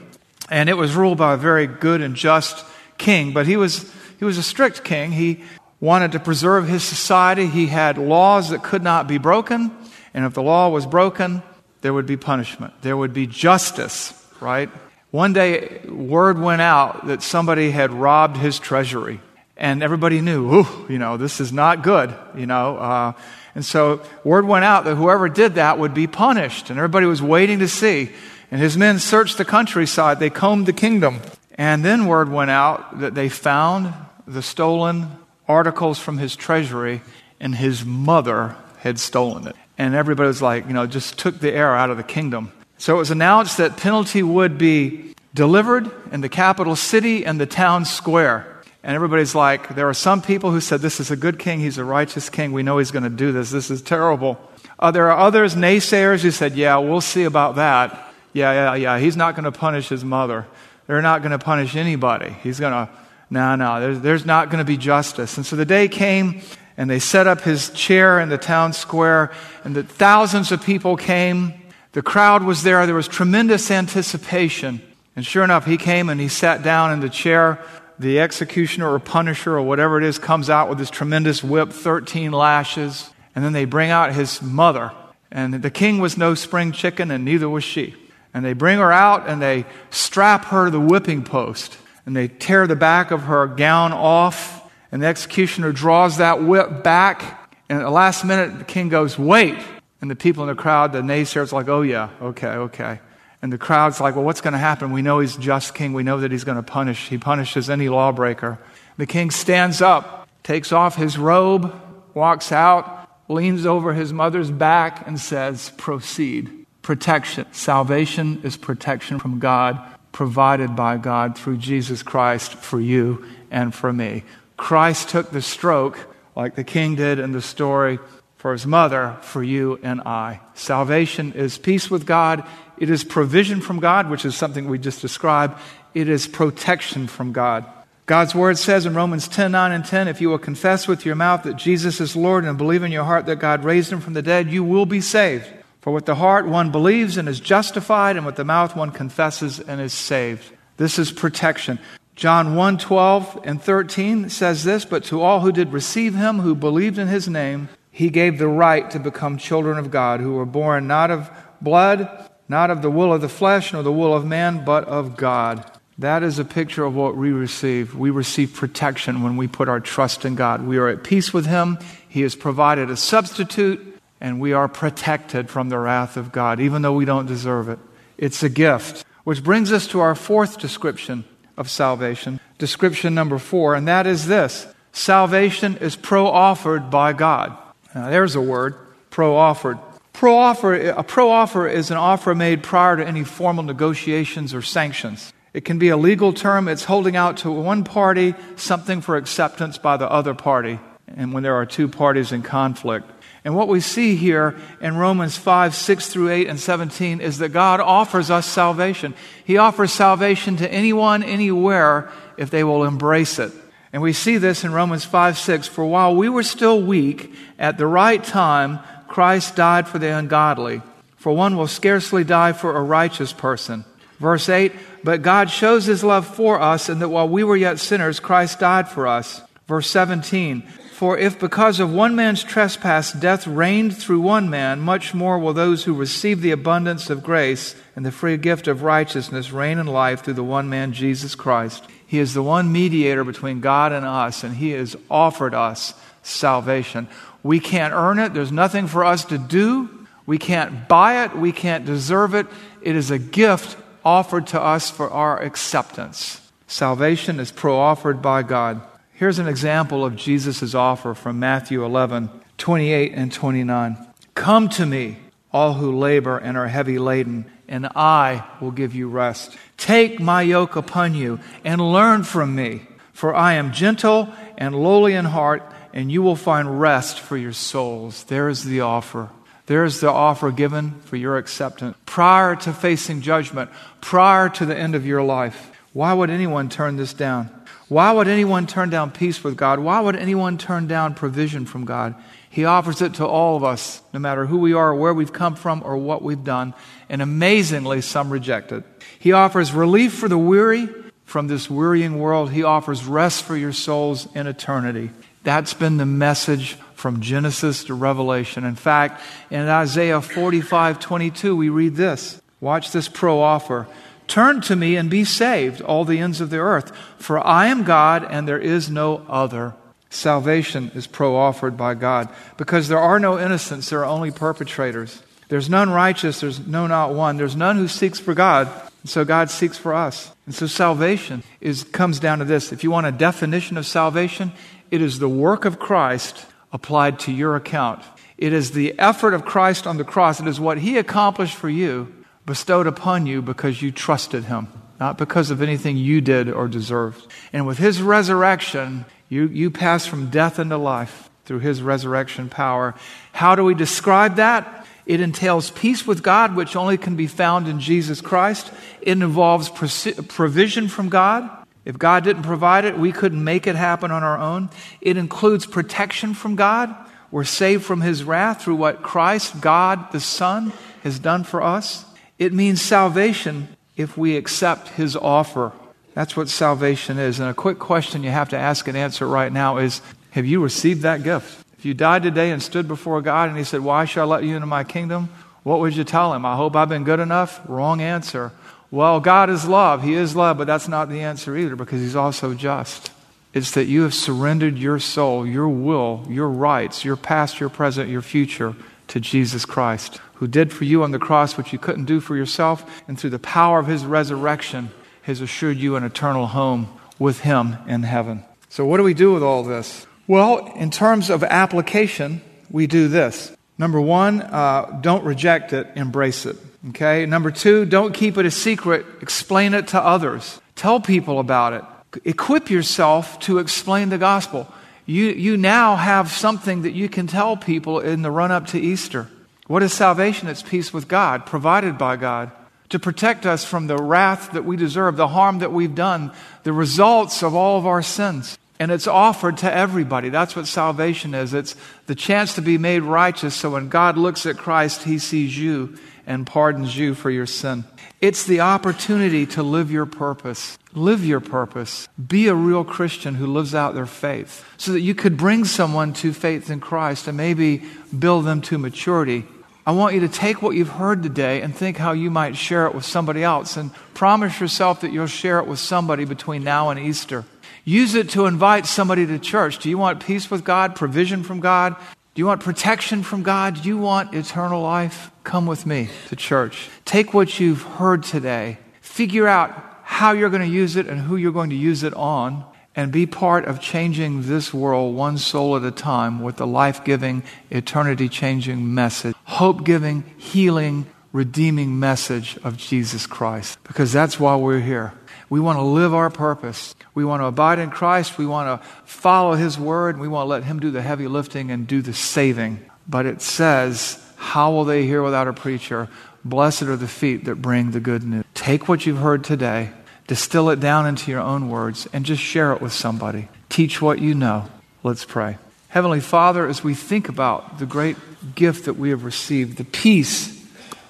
and 0.49 0.69
it 0.69 0.73
was 0.73 0.95
ruled 0.95 1.17
by 1.17 1.33
a 1.33 1.37
very 1.37 1.67
good 1.67 2.01
and 2.01 2.15
just 2.15 2.65
king, 2.97 3.33
but 3.33 3.47
he 3.47 3.57
was, 3.57 3.91
he 4.19 4.25
was 4.25 4.37
a 4.37 4.43
strict 4.43 4.83
king. 4.83 5.11
He 5.11 5.43
wanted 5.83 6.13
to 6.13 6.19
preserve 6.19 6.65
his 6.65 6.81
society. 6.81 7.45
He 7.45 7.67
had 7.67 7.97
laws 7.97 8.51
that 8.51 8.63
could 8.63 8.81
not 8.81 9.05
be 9.05 9.17
broken, 9.17 9.69
and 10.13 10.23
if 10.23 10.33
the 10.33 10.41
law 10.41 10.69
was 10.69 10.85
broken, 10.85 11.43
there 11.81 11.93
would 11.93 12.05
be 12.05 12.15
punishment. 12.15 12.73
There 12.81 12.95
would 12.95 13.13
be 13.13 13.27
justice, 13.27 14.13
right? 14.39 14.69
One 15.11 15.33
day, 15.33 15.81
word 15.89 16.39
went 16.39 16.61
out 16.61 17.07
that 17.07 17.21
somebody 17.21 17.69
had 17.71 17.91
robbed 17.91 18.37
his 18.37 18.59
treasury. 18.59 19.19
And 19.57 19.83
everybody 19.83 20.21
knew, 20.21 20.61
ooh, 20.61 20.85
you 20.87 20.97
know, 20.97 21.17
this 21.17 21.41
is 21.41 21.51
not 21.51 21.83
good, 21.83 22.15
you 22.33 22.45
know. 22.45 22.77
Uh, 22.77 23.13
and 23.53 23.65
so 23.65 24.01
word 24.23 24.47
went 24.47 24.63
out 24.63 24.85
that 24.85 24.95
whoever 24.95 25.27
did 25.27 25.55
that 25.55 25.79
would 25.79 25.93
be 25.93 26.07
punished. 26.07 26.69
And 26.69 26.79
everybody 26.79 27.07
was 27.07 27.21
waiting 27.21 27.59
to 27.59 27.67
see. 27.67 28.09
And 28.51 28.61
his 28.61 28.77
men 28.77 28.99
searched 28.99 29.37
the 29.37 29.45
countryside, 29.45 30.19
they 30.19 30.29
combed 30.29 30.65
the 30.65 30.73
kingdom. 30.73 31.19
And 31.55 31.83
then 31.83 32.07
word 32.07 32.31
went 32.31 32.51
out 32.51 33.01
that 33.01 33.15
they 33.15 33.27
found 33.27 33.93
the 34.25 34.41
stolen 34.41 35.09
articles 35.47 35.99
from 35.99 36.17
his 36.17 36.35
treasury, 36.35 37.01
and 37.39 37.55
his 37.55 37.85
mother 37.85 38.55
had 38.79 38.99
stolen 38.99 39.47
it. 39.47 39.55
And 39.77 39.95
everybody 39.95 40.27
was 40.27 40.41
like, 40.41 40.67
you 40.67 40.73
know, 40.73 40.85
just 40.85 41.17
took 41.17 41.39
the 41.39 41.51
air 41.51 41.75
out 41.75 41.89
of 41.89 41.97
the 41.97 42.03
kingdom. 42.03 42.51
So 42.77 42.95
it 42.95 42.97
was 42.99 43.11
announced 43.11 43.57
that 43.57 43.77
penalty 43.77 44.23
would 44.23 44.57
be 44.57 45.13
delivered 45.33 45.89
in 46.11 46.21
the 46.21 46.29
capital 46.29 46.75
city 46.75 47.25
and 47.25 47.39
the 47.39 47.45
town 47.45 47.85
square. 47.85 48.61
And 48.83 48.95
everybody's 48.95 49.33
like, 49.33 49.75
there 49.75 49.87
are 49.87 49.93
some 49.93 50.21
people 50.21 50.51
who 50.51 50.59
said, 50.59 50.81
This 50.81 50.99
is 50.99 51.09
a 51.09 51.15
good 51.15 51.39
king. 51.39 51.59
He's 51.59 51.77
a 51.77 51.85
righteous 51.85 52.29
king. 52.29 52.51
We 52.51 52.63
know 52.63 52.77
he's 52.77 52.91
going 52.91 53.03
to 53.03 53.09
do 53.09 53.31
this. 53.31 53.49
This 53.49 53.71
is 53.71 53.81
terrible. 53.81 54.39
Uh, 54.77 54.91
there 54.91 55.09
are 55.09 55.17
others, 55.17 55.55
naysayers, 55.55 56.21
who 56.21 56.31
said, 56.31 56.55
Yeah, 56.55 56.77
we'll 56.77 57.01
see 57.01 57.23
about 57.23 57.55
that. 57.55 58.13
Yeah, 58.33 58.51
yeah, 58.51 58.75
yeah. 58.75 58.99
He's 58.99 59.15
not 59.15 59.35
going 59.35 59.45
to 59.45 59.51
punish 59.51 59.87
his 59.87 60.03
mother. 60.03 60.45
They're 60.87 61.01
not 61.01 61.21
going 61.21 61.31
to 61.31 61.39
punish 61.39 61.75
anybody. 61.75 62.35
He's 62.43 62.59
going 62.59 62.73
to, 62.73 62.89
no, 63.33 63.55
no, 63.55 63.79
there's, 63.79 63.99
there's 64.01 64.25
not 64.25 64.49
going 64.49 64.59
to 64.59 64.65
be 64.65 64.77
justice. 64.77 65.37
And 65.37 65.45
so 65.45 65.55
the 65.55 65.65
day 65.65 65.87
came, 65.87 66.41
and 66.77 66.87
they 66.87 66.99
set 66.99 67.25
up 67.25 67.41
his 67.41 67.71
chair 67.71 68.19
in 68.19 68.29
the 68.29 68.37
town 68.37 68.73
square, 68.73 69.31
and 69.63 69.75
the 69.75 69.83
thousands 69.83 70.51
of 70.51 70.63
people 70.63 70.95
came. 70.95 71.53
The 71.93 72.03
crowd 72.03 72.43
was 72.43 72.61
there. 72.61 72.85
There 72.85 72.95
was 72.95 73.07
tremendous 73.07 73.71
anticipation. 73.71 74.81
And 75.15 75.25
sure 75.25 75.43
enough, 75.43 75.65
he 75.65 75.77
came 75.77 76.09
and 76.09 76.21
he 76.21 76.27
sat 76.27 76.63
down 76.63 76.91
in 76.91 76.99
the 76.99 77.09
chair 77.09 77.63
the 77.99 78.19
executioner 78.19 78.91
or 78.91 78.99
punisher 78.99 79.55
or 79.55 79.61
whatever 79.61 79.97
it 79.97 80.03
is 80.03 80.17
comes 80.19 80.49
out 80.49 80.69
with 80.69 80.77
this 80.77 80.89
tremendous 80.89 81.43
whip, 81.43 81.71
13 81.71 82.31
lashes, 82.31 83.09
and 83.35 83.43
then 83.43 83.53
they 83.53 83.65
bring 83.65 83.91
out 83.91 84.13
his 84.13 84.41
mother. 84.41 84.91
And 85.31 85.53
the 85.53 85.71
king 85.71 85.99
was 85.99 86.17
no 86.17 86.35
spring 86.35 86.71
chicken, 86.71 87.09
and 87.09 87.25
neither 87.25 87.49
was 87.49 87.63
she. 87.63 87.95
And 88.33 88.45
they 88.45 88.53
bring 88.53 88.79
her 88.79 88.91
out 88.91 89.29
and 89.29 89.41
they 89.41 89.65
strap 89.91 90.45
her 90.45 90.65
to 90.65 90.71
the 90.71 90.79
whipping 90.79 91.23
post, 91.23 91.77
and 92.05 92.15
they 92.15 92.27
tear 92.27 92.67
the 92.67 92.75
back 92.75 93.11
of 93.11 93.23
her 93.23 93.47
gown 93.47 93.93
off, 93.93 94.71
and 94.91 95.01
the 95.01 95.07
executioner 95.07 95.71
draws 95.71 96.17
that 96.17 96.43
whip 96.43 96.83
back. 96.83 97.49
And 97.69 97.79
at 97.79 97.83
the 97.83 97.91
last 97.91 98.23
minute, 98.25 98.59
the 98.59 98.65
king 98.65 98.89
goes, 98.89 99.17
Wait! 99.17 99.57
And 100.01 100.11
the 100.11 100.15
people 100.15 100.43
in 100.43 100.49
the 100.49 100.61
crowd, 100.61 100.91
the 100.91 101.01
naysayers, 101.01 101.51
like, 101.51 101.69
Oh, 101.69 101.81
yeah, 101.81 102.09
okay, 102.21 102.47
okay. 102.47 102.99
And 103.43 103.51
the 103.51 103.57
crowd's 103.57 103.99
like, 103.99 104.15
well, 104.15 104.23
what's 104.23 104.39
going 104.39 104.53
to 104.53 104.57
happen? 104.57 104.93
We 104.93 105.01
know 105.01 105.19
he's 105.19 105.35
just 105.35 105.75
king. 105.75 105.91
We 105.91 106.03
know 106.03 106.21
that 106.21 106.31
he's 106.31 106.45
going 106.45 106.55
to 106.55 106.63
punish. 106.63 107.09
He 107.09 107.17
punishes 107.17 107.69
any 107.69 107.89
lawbreaker. 107.89 108.57
The 108.95 109.05
king 109.05 109.31
stands 109.31 109.81
up, 109.81 110.29
takes 110.43 110.71
off 110.71 110.95
his 110.95 111.17
robe, 111.17 111.73
walks 112.13 112.53
out, 112.53 113.09
leans 113.27 113.65
over 113.65 113.93
his 113.93 114.13
mother's 114.13 114.49
back, 114.49 115.05
and 115.05 115.19
says, 115.19 115.73
Proceed. 115.75 116.65
Protection. 116.83 117.45
Salvation 117.51 118.39
is 118.43 118.55
protection 118.55 119.19
from 119.19 119.39
God, 119.39 119.77
provided 120.13 120.75
by 120.75 120.95
God 120.95 121.37
through 121.37 121.57
Jesus 121.57 122.01
Christ 122.01 122.53
for 122.53 122.79
you 122.79 123.25
and 123.51 123.75
for 123.75 123.91
me. 123.91 124.23
Christ 124.55 125.09
took 125.09 125.31
the 125.31 125.41
stroke, 125.41 125.97
like 126.35 126.55
the 126.55 126.63
king 126.63 126.95
did 126.95 127.19
in 127.19 127.33
the 127.33 127.41
story, 127.41 127.99
for 128.37 128.53
his 128.53 128.65
mother, 128.65 129.17
for 129.21 129.43
you 129.43 129.79
and 129.83 130.01
I. 130.01 130.39
Salvation 130.53 131.33
is 131.33 131.57
peace 131.57 131.89
with 131.91 132.05
God. 132.05 132.45
It 132.77 132.89
is 132.89 133.03
provision 133.03 133.59
from 133.59 133.79
God, 133.79 134.09
which 134.09 134.23
is 134.23 134.35
something 134.35 134.69
we 134.69 134.77
just 134.77 135.01
described. 135.01 135.59
It 135.93 136.07
is 136.07 136.27
protection 136.27 137.07
from 137.07 137.33
God. 137.33 137.65
God's 138.05 138.35
word 138.35 138.57
says 138.57 138.85
in 138.85 138.95
Romans 138.95 139.27
10 139.29 139.53
9 139.53 139.71
and 139.71 139.85
10 139.85 140.09
if 140.09 140.19
you 140.19 140.29
will 140.29 140.37
confess 140.37 140.87
with 140.87 141.05
your 141.05 141.15
mouth 141.15 141.43
that 141.43 141.55
Jesus 141.55 142.01
is 142.01 142.15
Lord 142.15 142.43
and 142.43 142.57
believe 142.57 142.83
in 142.83 142.91
your 142.91 143.05
heart 143.05 143.25
that 143.27 143.37
God 143.37 143.63
raised 143.63 143.91
him 143.91 144.01
from 144.01 144.13
the 144.13 144.21
dead, 144.21 144.51
you 144.51 144.63
will 144.63 144.85
be 144.85 144.99
saved. 144.99 145.47
For 145.83 145.91
with 145.91 146.05
the 146.05 146.15
heart 146.15 146.47
one 146.47 146.71
believes 146.71 147.17
and 147.17 147.27
is 147.27 147.41
justified, 147.41 148.15
and 148.15 148.25
with 148.25 148.37
the 148.37 148.45
mouth 148.45 148.73
one 148.73 148.91
confesses 148.91 149.59
and 149.59 149.81
is 149.81 149.91
saved. 149.91 150.49
This 150.77 150.97
is 150.97 151.11
protection. 151.11 151.77
John 152.15 152.55
1 152.55 152.77
12 152.77 153.41
and 153.43 153.61
13 153.61 154.29
says 154.29 154.63
this, 154.63 154.85
but 154.85 155.03
to 155.03 155.21
all 155.21 155.41
who 155.41 155.51
did 155.51 155.73
receive 155.73 156.15
him, 156.15 156.39
who 156.39 156.55
believed 156.55 156.97
in 156.97 157.09
his 157.09 157.27
name, 157.27 157.67
he 157.91 158.09
gave 158.09 158.37
the 158.37 158.47
right 158.47 158.89
to 158.91 158.97
become 158.97 159.37
children 159.37 159.77
of 159.77 159.91
God, 159.91 160.21
who 160.21 160.35
were 160.35 160.45
born 160.45 160.87
not 160.87 161.11
of 161.11 161.29
blood, 161.59 162.29
not 162.47 162.71
of 162.71 162.81
the 162.81 162.89
will 162.89 163.11
of 163.11 163.19
the 163.19 163.27
flesh, 163.27 163.73
nor 163.73 163.83
the 163.83 163.91
will 163.91 164.13
of 164.13 164.25
man, 164.25 164.63
but 164.63 164.85
of 164.85 165.17
God. 165.17 165.69
That 165.97 166.23
is 166.23 166.39
a 166.39 166.45
picture 166.45 166.85
of 166.85 166.95
what 166.95 167.17
we 167.17 167.33
receive. 167.33 167.93
We 167.93 168.09
receive 168.09 168.53
protection 168.53 169.21
when 169.21 169.35
we 169.35 169.49
put 169.49 169.67
our 169.67 169.81
trust 169.81 170.23
in 170.23 170.35
God. 170.35 170.65
We 170.65 170.77
are 170.77 170.87
at 170.87 171.03
peace 171.03 171.33
with 171.33 171.45
Him. 171.45 171.77
He 172.07 172.21
has 172.21 172.35
provided 172.35 172.89
a 172.89 172.95
substitute, 172.95 173.92
and 174.23 174.39
we 174.39 174.53
are 174.53 174.69
protected 174.69 175.49
from 175.49 175.67
the 175.67 175.77
wrath 175.77 176.15
of 176.15 176.31
God, 176.31 176.61
even 176.61 176.81
though 176.81 176.93
we 176.93 177.03
don't 177.03 177.25
deserve 177.25 177.67
it. 177.67 177.77
It's 178.17 178.41
a 178.41 178.49
gift. 178.49 179.05
Which 179.25 179.43
brings 179.43 179.71
us 179.73 179.85
to 179.87 179.99
our 179.99 180.15
fourth 180.15 180.59
description 180.59 181.25
of 181.57 181.69
salvation, 181.69 182.39
description 182.57 183.13
number 183.13 183.37
four, 183.37 183.75
and 183.75 183.87
that 183.87 184.07
is 184.07 184.25
this 184.25 184.65
salvation 184.93 185.75
is 185.77 185.97
pro 185.97 186.25
offered 186.25 186.89
by 186.89 187.11
God. 187.11 187.55
Now, 187.93 188.09
there's 188.09 188.35
a 188.35 188.41
word, 188.41 188.75
pro 189.09 189.35
offered. 189.35 189.77
Pro 190.13 190.37
offer, 190.37 190.73
a 190.73 191.03
pro 191.03 191.29
offer 191.29 191.67
is 191.67 191.91
an 191.91 191.97
offer 191.97 192.33
made 192.33 192.63
prior 192.63 192.95
to 192.95 193.05
any 193.05 193.25
formal 193.25 193.63
negotiations 193.63 194.53
or 194.53 194.61
sanctions. 194.61 195.33
It 195.53 195.65
can 195.65 195.79
be 195.79 195.89
a 195.89 195.97
legal 195.97 196.31
term. 196.31 196.67
It's 196.67 196.85
holding 196.85 197.15
out 197.15 197.37
to 197.37 197.51
one 197.51 197.83
party 197.83 198.35
something 198.55 199.01
for 199.01 199.17
acceptance 199.17 199.77
by 199.77 199.97
the 199.97 200.09
other 200.09 200.33
party, 200.33 200.79
and 201.07 201.33
when 201.33 201.43
there 201.43 201.55
are 201.55 201.65
two 201.65 201.89
parties 201.89 202.31
in 202.31 202.41
conflict. 202.41 203.09
And 203.45 203.55
what 203.55 203.67
we 203.67 203.81
see 203.81 204.15
here 204.15 204.55
in 204.79 204.95
Romans 204.95 205.37
5, 205.37 205.75
6 205.75 206.07
through 206.07 206.29
8 206.29 206.47
and 206.47 206.59
17 206.59 207.19
is 207.19 207.39
that 207.39 207.49
God 207.49 207.81
offers 207.81 208.31
us 208.31 208.45
salvation. 208.45 209.13
He 209.43 209.57
offers 209.57 209.91
salvation 209.91 210.55
to 210.57 210.71
anyone, 210.71 211.23
anywhere, 211.23 212.09
if 212.37 212.49
they 212.49 212.63
will 212.63 212.85
embrace 212.85 213.39
it. 213.39 213.51
And 213.91 214.01
we 214.01 214.13
see 214.13 214.37
this 214.37 214.63
in 214.63 214.71
Romans 214.71 215.03
5 215.03 215.37
6. 215.37 215.67
For 215.67 215.85
while 215.85 216.15
we 216.15 216.29
were 216.29 216.43
still 216.43 216.81
weak, 216.81 217.33
at 217.59 217.77
the 217.77 217.85
right 217.85 218.23
time, 218.23 218.79
Christ 219.07 219.55
died 219.55 219.87
for 219.87 219.99
the 219.99 220.17
ungodly. 220.17 220.81
For 221.17 221.35
one 221.35 221.57
will 221.57 221.67
scarcely 221.67 222.23
die 222.23 222.53
for 222.53 222.75
a 222.75 222.81
righteous 222.81 223.33
person. 223.33 223.85
Verse 224.19 224.47
8 224.47 224.71
But 225.03 225.21
God 225.21 225.49
shows 225.51 225.85
his 225.85 226.03
love 226.03 226.25
for 226.25 226.61
us, 226.61 226.87
in 226.87 226.99
that 226.99 227.09
while 227.09 227.27
we 227.27 227.43
were 227.43 227.57
yet 227.57 227.79
sinners, 227.79 228.21
Christ 228.21 228.59
died 228.59 228.87
for 228.87 229.05
us. 229.05 229.41
Verse 229.67 229.89
17 229.89 230.63
For 231.03 231.17
if 231.17 231.37
because 231.37 231.81
of 231.81 231.93
one 231.93 232.15
man's 232.15 232.45
trespass 232.45 233.11
death 233.11 233.45
reigned 233.45 233.97
through 233.97 234.21
one 234.21 234.49
man, 234.49 234.79
much 234.79 235.13
more 235.13 235.37
will 235.37 235.51
those 235.51 235.83
who 235.83 235.93
receive 235.93 236.39
the 236.39 236.51
abundance 236.51 237.09
of 237.09 237.25
grace 237.25 237.75
and 237.93 238.05
the 238.05 238.11
free 238.11 238.37
gift 238.37 238.69
of 238.69 238.83
righteousness 238.83 239.51
reign 239.51 239.79
in 239.79 239.87
life 239.87 240.23
through 240.23 240.35
the 240.35 240.45
one 240.45 240.69
man, 240.69 240.93
Jesus 240.93 241.35
Christ. 241.35 241.83
He 242.07 242.19
is 242.19 242.33
the 242.33 242.41
one 242.41 242.71
mediator 242.71 243.25
between 243.25 243.59
God 243.59 243.91
and 243.91 244.05
us, 244.05 244.45
and 244.45 244.55
He 244.55 244.69
has 244.69 244.95
offered 245.11 245.53
us 245.53 245.93
salvation. 246.21 247.09
We 247.43 247.59
can't 247.59 247.93
earn 247.93 248.17
it, 248.17 248.33
there's 248.33 248.53
nothing 248.53 248.87
for 248.87 249.03
us 249.03 249.25
to 249.25 249.37
do. 249.37 250.07
We 250.25 250.37
can't 250.37 250.87
buy 250.87 251.25
it, 251.25 251.35
we 251.35 251.51
can't 251.51 251.83
deserve 251.83 252.33
it. 252.33 252.47
It 252.81 252.95
is 252.95 253.11
a 253.11 253.19
gift 253.19 253.75
offered 254.05 254.47
to 254.47 254.61
us 254.61 254.89
for 254.89 255.09
our 255.09 255.37
acceptance. 255.43 256.39
Salvation 256.67 257.41
is 257.41 257.51
pro 257.51 257.77
offered 257.77 258.21
by 258.21 258.43
God. 258.43 258.81
Here's 259.15 259.37
an 259.37 259.47
example 259.47 260.03
of 260.03 260.15
Jesus' 260.15 260.73
offer 260.73 261.13
from 261.13 261.39
Matthew 261.39 261.85
11 261.85 262.29
28 262.57 263.11
and 263.13 263.31
29. 263.31 264.07
Come 264.35 264.69
to 264.69 264.85
me, 264.85 265.17
all 265.51 265.73
who 265.73 265.97
labor 265.97 266.37
and 266.37 266.57
are 266.57 266.67
heavy 266.67 266.97
laden, 266.97 267.45
and 267.67 267.87
I 267.95 268.43
will 268.59 268.71
give 268.71 268.95
you 268.95 269.07
rest. 269.07 269.55
Take 269.77 270.19
my 270.19 270.41
yoke 270.41 270.75
upon 270.75 271.13
you 271.13 271.39
and 271.63 271.81
learn 271.81 272.23
from 272.23 272.55
me, 272.55 272.87
for 273.11 273.35
I 273.35 273.53
am 273.53 273.71
gentle 273.71 274.33
and 274.57 274.75
lowly 274.75 275.13
in 275.13 275.25
heart, 275.25 275.63
and 275.93 276.11
you 276.11 276.21
will 276.21 276.35
find 276.35 276.79
rest 276.79 277.19
for 277.19 277.37
your 277.37 277.53
souls. 277.53 278.23
There 278.25 278.49
is 278.49 278.63
the 278.63 278.81
offer. 278.81 279.29
There 279.67 279.83
is 279.83 279.99
the 279.99 280.11
offer 280.11 280.51
given 280.51 280.99
for 281.01 281.17
your 281.17 281.37
acceptance 281.37 281.95
prior 282.05 282.55
to 282.57 282.73
facing 282.73 283.21
judgment, 283.21 283.69
prior 284.01 284.49
to 284.49 284.65
the 284.65 284.77
end 284.77 284.95
of 284.95 285.05
your 285.05 285.21
life. 285.21 285.71
Why 285.93 286.13
would 286.13 286.29
anyone 286.29 286.69
turn 286.69 286.97
this 286.97 287.13
down? 287.13 287.62
Why 287.87 288.11
would 288.11 288.27
anyone 288.27 288.67
turn 288.67 288.89
down 288.89 289.11
peace 289.11 289.43
with 289.43 289.57
God? 289.57 289.79
Why 289.79 289.99
would 289.99 290.15
anyone 290.15 290.57
turn 290.57 290.87
down 290.87 291.15
provision 291.15 291.65
from 291.65 291.85
God? 291.85 292.15
He 292.49 292.65
offers 292.65 293.01
it 293.01 293.15
to 293.15 293.25
all 293.25 293.55
of 293.57 293.63
us, 293.63 294.01
no 294.13 294.19
matter 294.19 294.45
who 294.45 294.57
we 294.57 294.73
are, 294.73 294.93
where 294.93 295.13
we've 295.13 295.33
come 295.33 295.55
from, 295.55 295.81
or 295.83 295.97
what 295.97 296.21
we've 296.21 296.43
done. 296.43 296.73
And 297.09 297.21
amazingly, 297.21 298.01
some 298.01 298.29
reject 298.29 298.71
it. 298.71 298.83
He 299.19 299.31
offers 299.31 299.73
relief 299.73 300.13
for 300.13 300.29
the 300.29 300.37
weary 300.37 300.87
from 301.25 301.47
this 301.47 301.69
wearying 301.69 302.19
world. 302.19 302.51
He 302.51 302.63
offers 302.63 303.05
rest 303.05 303.43
for 303.43 303.57
your 303.57 303.73
souls 303.73 304.27
in 304.35 304.47
eternity. 304.47 305.09
That's 305.43 305.73
been 305.73 305.97
the 305.97 306.05
message 306.05 306.75
from 306.93 307.21
Genesis 307.21 307.85
to 307.85 307.93
Revelation. 307.93 308.63
In 308.63 308.75
fact, 308.75 309.21
in 309.49 309.67
Isaiah 309.67 310.21
45 310.21 310.99
22, 310.99 311.55
we 311.55 311.69
read 311.69 311.95
this. 311.95 312.41
Watch 312.61 312.91
this 312.91 313.09
pro 313.09 313.41
offer. 313.41 313.87
Turn 314.33 314.61
to 314.61 314.75
me 314.75 314.95
and 314.95 315.11
be 315.11 315.25
saved, 315.25 315.79
all 315.79 316.05
the 316.05 316.17
ends 316.17 316.41
of 316.41 316.49
the 316.49 316.57
earth, 316.57 316.91
for 317.19 317.39
I 317.45 317.67
am 317.67 317.83
God 317.83 318.25
and 318.27 318.47
there 318.47 318.57
is 318.57 318.89
no 318.89 319.17
other. 319.29 319.75
Salvation 320.09 320.89
is 320.95 321.05
pro 321.05 321.35
offered 321.35 321.77
by 321.77 321.93
God 321.93 322.29
because 322.57 322.87
there 322.87 322.97
are 322.97 323.19
no 323.19 323.37
innocents, 323.37 323.91
there 323.91 323.99
are 323.99 324.05
only 324.05 324.31
perpetrators. 324.31 325.21
There's 325.49 325.69
none 325.69 325.91
righteous, 325.91 326.39
there's 326.39 326.65
no 326.65 326.87
not 326.87 327.13
one. 327.13 327.37
There's 327.37 327.55
none 327.55 327.77
who 327.77 327.87
seeks 327.87 328.19
for 328.19 328.33
God, 328.33 328.71
and 329.01 329.07
so 329.11 329.23
God 329.23 329.51
seeks 329.51 329.77
for 329.77 329.93
us. 329.93 330.31
And 330.47 330.55
so 330.55 330.65
salvation 330.65 331.43
is 331.61 331.83
comes 331.83 332.19
down 332.19 332.39
to 332.39 332.45
this. 332.45 332.71
If 332.71 332.83
you 332.83 332.89
want 332.89 333.05
a 333.05 333.11
definition 333.11 333.77
of 333.77 333.85
salvation, 333.85 334.51
it 334.89 334.99
is 334.99 335.19
the 335.19 335.29
work 335.29 335.63
of 335.63 335.77
Christ 335.77 336.47
applied 336.71 337.19
to 337.19 337.31
your 337.31 337.55
account. 337.55 338.03
It 338.39 338.51
is 338.51 338.71
the 338.71 338.97
effort 338.97 339.35
of 339.35 339.45
Christ 339.45 339.85
on 339.85 339.97
the 339.97 340.03
cross. 340.03 340.39
It 340.39 340.47
is 340.47 340.59
what 340.59 340.79
he 340.79 340.97
accomplished 340.97 341.53
for 341.53 341.69
you, 341.69 342.11
bestowed 342.45 342.87
upon 342.87 343.25
you 343.25 343.41
because 343.41 343.81
you 343.81 343.91
trusted 343.91 344.45
him, 344.45 344.67
not 344.99 345.17
because 345.17 345.49
of 345.49 345.61
anything 345.61 345.97
you 345.97 346.21
did 346.21 346.49
or 346.49 346.67
deserved. 346.67 347.25
And 347.51 347.65
with 347.65 347.77
his 347.77 348.01
resurrection, 348.01 349.05
you, 349.29 349.47
you 349.47 349.71
pass 349.71 350.05
from 350.05 350.29
death 350.29 350.59
into 350.59 350.77
life 350.77 351.29
through 351.45 351.59
his 351.59 351.81
resurrection 351.81 352.49
power. 352.49 352.95
How 353.31 353.55
do 353.55 353.63
we 353.63 353.73
describe 353.73 354.35
that? 354.35 354.85
It 355.05 355.19
entails 355.19 355.71
peace 355.71 356.07
with 356.07 356.23
God, 356.23 356.55
which 356.55 356.75
only 356.75 356.97
can 356.97 357.15
be 357.15 357.27
found 357.27 357.67
in 357.67 357.79
Jesus 357.79 358.21
Christ. 358.21 358.71
It 359.01 359.11
involves 359.11 359.69
provision 359.69 360.87
from 360.87 361.09
God. 361.09 361.49
If 361.83 361.97
God 361.97 362.23
didn't 362.23 362.43
provide 362.43 362.85
it, 362.85 362.97
we 362.97 363.11
couldn't 363.11 363.43
make 363.43 363.67
it 363.67 363.75
happen 363.75 364.11
on 364.11 364.23
our 364.23 364.37
own. 364.37 364.69
It 365.01 365.17
includes 365.17 365.65
protection 365.65 366.33
from 366.33 366.55
God. 366.55 366.95
We're 367.31 367.43
saved 367.43 367.83
from 367.83 367.99
his 367.99 368.23
wrath 368.23 368.61
through 368.61 368.75
what 368.75 369.01
Christ, 369.01 369.59
God 369.59 370.11
the 370.13 370.21
Son, 370.21 370.71
has 371.03 371.19
done 371.19 371.43
for 371.43 371.61
us. 371.61 372.05
It 372.43 372.51
means 372.51 372.81
salvation 372.81 373.69
if 373.95 374.17
we 374.17 374.35
accept 374.35 374.89
his 374.89 375.15
offer. 375.15 375.71
That's 376.13 376.35
what 376.35 376.49
salvation 376.49 377.17
is. 377.17 377.39
And 377.39 377.49
a 377.49 377.53
quick 377.53 377.79
question 377.79 378.21
you 378.21 378.31
have 378.31 378.49
to 378.49 378.57
ask 378.57 378.85
and 378.89 378.97
answer 378.97 379.25
right 379.25 379.49
now 379.49 379.77
is 379.77 380.01
Have 380.31 380.45
you 380.45 380.61
received 380.61 381.03
that 381.03 381.23
gift? 381.23 381.65
If 381.77 381.85
you 381.85 381.93
died 381.93 382.21
today 382.21 382.51
and 382.51 382.61
stood 382.61 382.85
before 382.85 383.21
God 383.21 383.47
and 383.47 383.57
He 383.57 383.63
said, 383.63 383.79
Why 383.79 384.03
shall 384.03 384.29
I 384.29 384.35
let 384.35 384.43
you 384.43 384.55
into 384.55 384.67
my 384.67 384.83
kingdom? 384.83 385.29
What 385.63 385.79
would 385.79 385.95
you 385.95 386.03
tell 386.03 386.33
Him? 386.33 386.45
I 386.45 386.57
hope 386.57 386.75
I've 386.75 386.89
been 386.89 387.05
good 387.05 387.21
enough? 387.21 387.61
Wrong 387.65 388.01
answer. 388.01 388.51
Well, 388.91 389.21
God 389.21 389.49
is 389.49 389.65
love. 389.65 390.03
He 390.03 390.13
is 390.13 390.35
love, 390.35 390.57
but 390.57 390.67
that's 390.67 390.89
not 390.89 391.07
the 391.07 391.21
answer 391.21 391.55
either 391.55 391.77
because 391.77 392.01
He's 392.01 392.17
also 392.17 392.53
just. 392.53 393.09
It's 393.53 393.71
that 393.71 393.85
you 393.85 394.01
have 394.01 394.13
surrendered 394.13 394.77
your 394.77 394.99
soul, 394.99 395.47
your 395.47 395.69
will, 395.69 396.25
your 396.27 396.49
rights, 396.49 397.05
your 397.05 397.15
past, 397.15 397.61
your 397.61 397.69
present, 397.69 398.09
your 398.09 398.21
future 398.21 398.75
to 399.07 399.21
Jesus 399.21 399.63
Christ, 399.63 400.19
who 400.43 400.47
did 400.49 400.73
for 400.73 400.83
you 400.83 401.03
on 401.03 401.11
the 401.11 401.19
cross 401.19 401.57
what 401.57 401.71
you 401.71 401.79
couldn't 401.79 402.03
do 402.03 402.19
for 402.19 402.35
yourself, 402.35 403.01
and 403.07 403.17
through 403.17 403.29
the 403.29 403.39
power 403.39 403.79
of 403.79 403.87
His 403.87 404.03
resurrection 404.03 404.91
has 405.21 405.39
assured 405.39 405.77
you 405.77 405.95
an 405.95 406.03
eternal 406.03 406.47
home 406.47 406.89
with 407.17 407.39
Him 407.39 407.77
in 407.87 408.03
heaven. 408.03 408.43
So, 408.67 408.85
what 408.85 408.97
do 408.97 409.03
we 409.03 409.13
do 409.13 409.31
with 409.31 409.41
all 409.41 409.63
this? 409.63 410.05
Well, 410.27 410.73
in 410.75 410.91
terms 410.91 411.29
of 411.29 411.45
application, 411.45 412.41
we 412.69 412.87
do 412.87 413.07
this. 413.07 413.55
Number 413.77 414.01
one, 414.01 414.41
uh, 414.41 414.99
don't 414.99 415.23
reject 415.23 415.71
it, 415.71 415.87
embrace 415.95 416.45
it. 416.45 416.57
Okay? 416.89 417.25
Number 417.25 417.49
two, 417.49 417.85
don't 417.85 418.13
keep 418.13 418.37
it 418.37 418.45
a 418.45 418.51
secret, 418.51 419.05
explain 419.21 419.73
it 419.73 419.87
to 419.89 420.01
others. 420.01 420.59
Tell 420.75 420.99
people 420.99 421.39
about 421.39 421.71
it. 421.71 421.83
Equip 422.25 422.69
yourself 422.69 423.39
to 423.41 423.59
explain 423.59 424.09
the 424.09 424.17
gospel. 424.17 424.67
You, 425.05 425.27
you 425.27 425.55
now 425.55 425.95
have 425.95 426.33
something 426.33 426.81
that 426.81 426.91
you 426.91 427.07
can 427.07 427.27
tell 427.27 427.55
people 427.55 428.01
in 428.01 428.23
the 428.23 428.31
run 428.31 428.51
up 428.51 428.67
to 428.67 428.79
Easter. 428.79 429.29
What 429.67 429.83
is 429.83 429.93
salvation? 429.93 430.47
It's 430.47 430.61
peace 430.61 430.93
with 430.93 431.07
God, 431.07 431.45
provided 431.45 431.97
by 431.97 432.17
God, 432.17 432.51
to 432.89 432.99
protect 432.99 433.45
us 433.45 433.63
from 433.63 433.87
the 433.87 433.97
wrath 433.97 434.51
that 434.51 434.65
we 434.65 434.75
deserve, 434.75 435.15
the 435.15 435.29
harm 435.29 435.59
that 435.59 435.71
we've 435.71 435.95
done, 435.95 436.31
the 436.63 436.73
results 436.73 437.41
of 437.43 437.55
all 437.55 437.77
of 437.77 437.87
our 437.87 438.01
sins. 438.01 438.57
And 438.79 438.91
it's 438.91 439.07
offered 439.07 439.57
to 439.59 439.73
everybody. 439.73 440.29
That's 440.29 440.55
what 440.55 440.67
salvation 440.67 441.33
is. 441.33 441.53
It's 441.53 441.75
the 442.07 442.15
chance 442.15 442.55
to 442.55 442.61
be 442.61 442.77
made 442.77 443.03
righteous 443.03 443.55
so 443.55 443.71
when 443.71 443.87
God 443.87 444.17
looks 444.17 444.45
at 444.45 444.57
Christ, 444.57 445.03
he 445.03 445.19
sees 445.19 445.57
you 445.57 445.97
and 446.27 446.45
pardons 446.45 446.97
you 446.97 447.15
for 447.15 447.29
your 447.29 447.45
sin. 447.45 447.85
It's 448.23 448.45
the 448.45 448.61
opportunity 448.61 449.45
to 449.47 449.63
live 449.63 449.91
your 449.91 450.05
purpose. 450.05 450.77
Live 450.93 451.25
your 451.25 451.41
purpose. 451.41 452.07
Be 452.25 452.47
a 452.47 452.55
real 452.55 452.85
Christian 452.85 453.35
who 453.35 453.45
lives 453.47 453.75
out 453.75 453.95
their 453.95 454.05
faith 454.05 454.65
so 454.77 454.93
that 454.93 455.01
you 455.01 455.13
could 455.13 455.35
bring 455.35 455.65
someone 455.65 456.13
to 456.13 456.31
faith 456.31 456.69
in 456.69 456.79
Christ 456.79 457.27
and 457.27 457.35
maybe 457.35 457.83
build 458.17 458.45
them 458.45 458.61
to 458.61 458.77
maturity. 458.77 459.43
I 459.85 459.91
want 459.91 460.15
you 460.15 460.21
to 460.21 460.29
take 460.29 460.61
what 460.61 460.73
you've 460.73 460.87
heard 460.87 461.21
today 461.21 461.61
and 461.63 461.75
think 461.75 461.97
how 461.97 462.13
you 462.13 462.31
might 462.31 462.55
share 462.55 462.87
it 462.87 462.95
with 462.95 463.03
somebody 463.03 463.43
else 463.43 463.75
and 463.75 463.93
promise 464.13 464.57
yourself 464.57 465.01
that 465.01 465.11
you'll 465.11 465.27
share 465.27 465.59
it 465.59 465.67
with 465.67 465.79
somebody 465.79 466.23
between 466.23 466.63
now 466.63 466.91
and 466.91 467.01
Easter. 467.01 467.43
Use 467.83 468.15
it 468.15 468.29
to 468.29 468.45
invite 468.45 468.85
somebody 468.85 469.25
to 469.25 469.37
church. 469.37 469.79
Do 469.79 469.89
you 469.89 469.97
want 469.97 470.25
peace 470.25 470.49
with 470.49 470.63
God, 470.63 470.95
provision 470.95 471.43
from 471.43 471.59
God? 471.59 471.97
Do 472.35 472.39
you 472.39 472.47
want 472.47 472.61
protection 472.61 473.21
from 473.21 473.43
God? 473.43 473.83
Do 473.83 473.87
you 473.87 473.99
want 473.99 474.33
eternal 474.33 474.81
life? 474.81 475.29
Come 475.43 475.67
with 475.67 475.85
me 475.85 476.09
to 476.29 476.35
church. 476.35 476.89
Take 477.05 477.31
what 477.31 477.59
you've 477.59 477.83
heard 477.83 478.23
today, 478.23 478.79
figure 479.01 479.47
out 479.47 479.71
how 480.01 480.31
you're 480.31 480.49
going 480.49 480.63
to 480.63 480.67
use 480.67 480.95
it 480.95 481.05
and 481.05 481.21
who 481.21 481.35
you're 481.35 481.51
going 481.51 481.69
to 481.69 481.75
use 481.75 482.01
it 482.01 482.13
on, 482.15 482.65
and 482.95 483.11
be 483.11 483.27
part 483.27 483.65
of 483.65 483.79
changing 483.79 484.47
this 484.47 484.73
world 484.73 485.15
one 485.15 485.37
soul 485.37 485.75
at 485.75 485.83
a 485.83 485.91
time 485.91 486.41
with 486.41 486.57
the 486.57 486.65
life 486.65 487.03
giving, 487.03 487.43
eternity 487.69 488.27
changing 488.27 488.95
message, 488.95 489.35
hope 489.43 489.83
giving, 489.83 490.23
healing, 490.35 491.05
redeeming 491.33 491.99
message 491.99 492.57
of 492.63 492.77
Jesus 492.77 493.27
Christ. 493.27 493.77
Because 493.83 494.11
that's 494.11 494.39
why 494.39 494.55
we're 494.55 494.79
here. 494.79 495.13
We 495.53 495.59
want 495.59 495.77
to 495.77 495.83
live 495.83 496.15
our 496.15 496.31
purpose. 496.31 496.95
We 497.13 497.23
want 497.23 497.43
to 497.43 497.45
abide 497.45 497.77
in 497.77 497.91
Christ. 497.91 498.39
We 498.39 498.47
want 498.47 498.81
to 498.81 498.87
follow 499.05 499.53
His 499.53 499.77
word. 499.77 500.17
We 500.17 500.27
want 500.27 500.45
to 500.45 500.49
let 500.49 500.63
Him 500.63 500.79
do 500.79 500.89
the 500.89 501.03
heavy 501.03 501.27
lifting 501.27 501.69
and 501.69 501.85
do 501.85 502.01
the 502.01 502.11
saving. 502.11 502.83
But 503.07 503.27
it 503.27 503.39
says, 503.39 504.19
How 504.35 504.71
will 504.71 504.83
they 504.83 505.05
hear 505.05 505.21
without 505.21 505.47
a 505.47 505.53
preacher? 505.53 506.09
Blessed 506.43 506.81
are 506.81 506.95
the 506.95 507.07
feet 507.07 507.45
that 507.45 507.61
bring 507.61 507.91
the 507.91 507.99
good 507.99 508.23
news. 508.23 508.45
Take 508.55 508.89
what 508.89 509.05
you've 509.05 509.19
heard 509.19 509.43
today, 509.43 509.91
distill 510.25 510.71
it 510.71 510.79
down 510.79 511.05
into 511.05 511.29
your 511.29 511.41
own 511.41 511.69
words, 511.69 512.07
and 512.11 512.25
just 512.25 512.41
share 512.41 512.73
it 512.73 512.81
with 512.81 512.91
somebody. 512.91 513.47
Teach 513.69 514.01
what 514.01 514.17
you 514.17 514.33
know. 514.33 514.67
Let's 515.03 515.23
pray. 515.23 515.59
Heavenly 515.89 516.21
Father, 516.21 516.67
as 516.67 516.83
we 516.83 516.95
think 516.95 517.29
about 517.29 517.77
the 517.77 517.85
great 517.85 518.17
gift 518.55 518.85
that 518.85 518.95
we 518.95 519.11
have 519.11 519.23
received, 519.23 519.77
the 519.77 519.85
peace, 519.85 520.47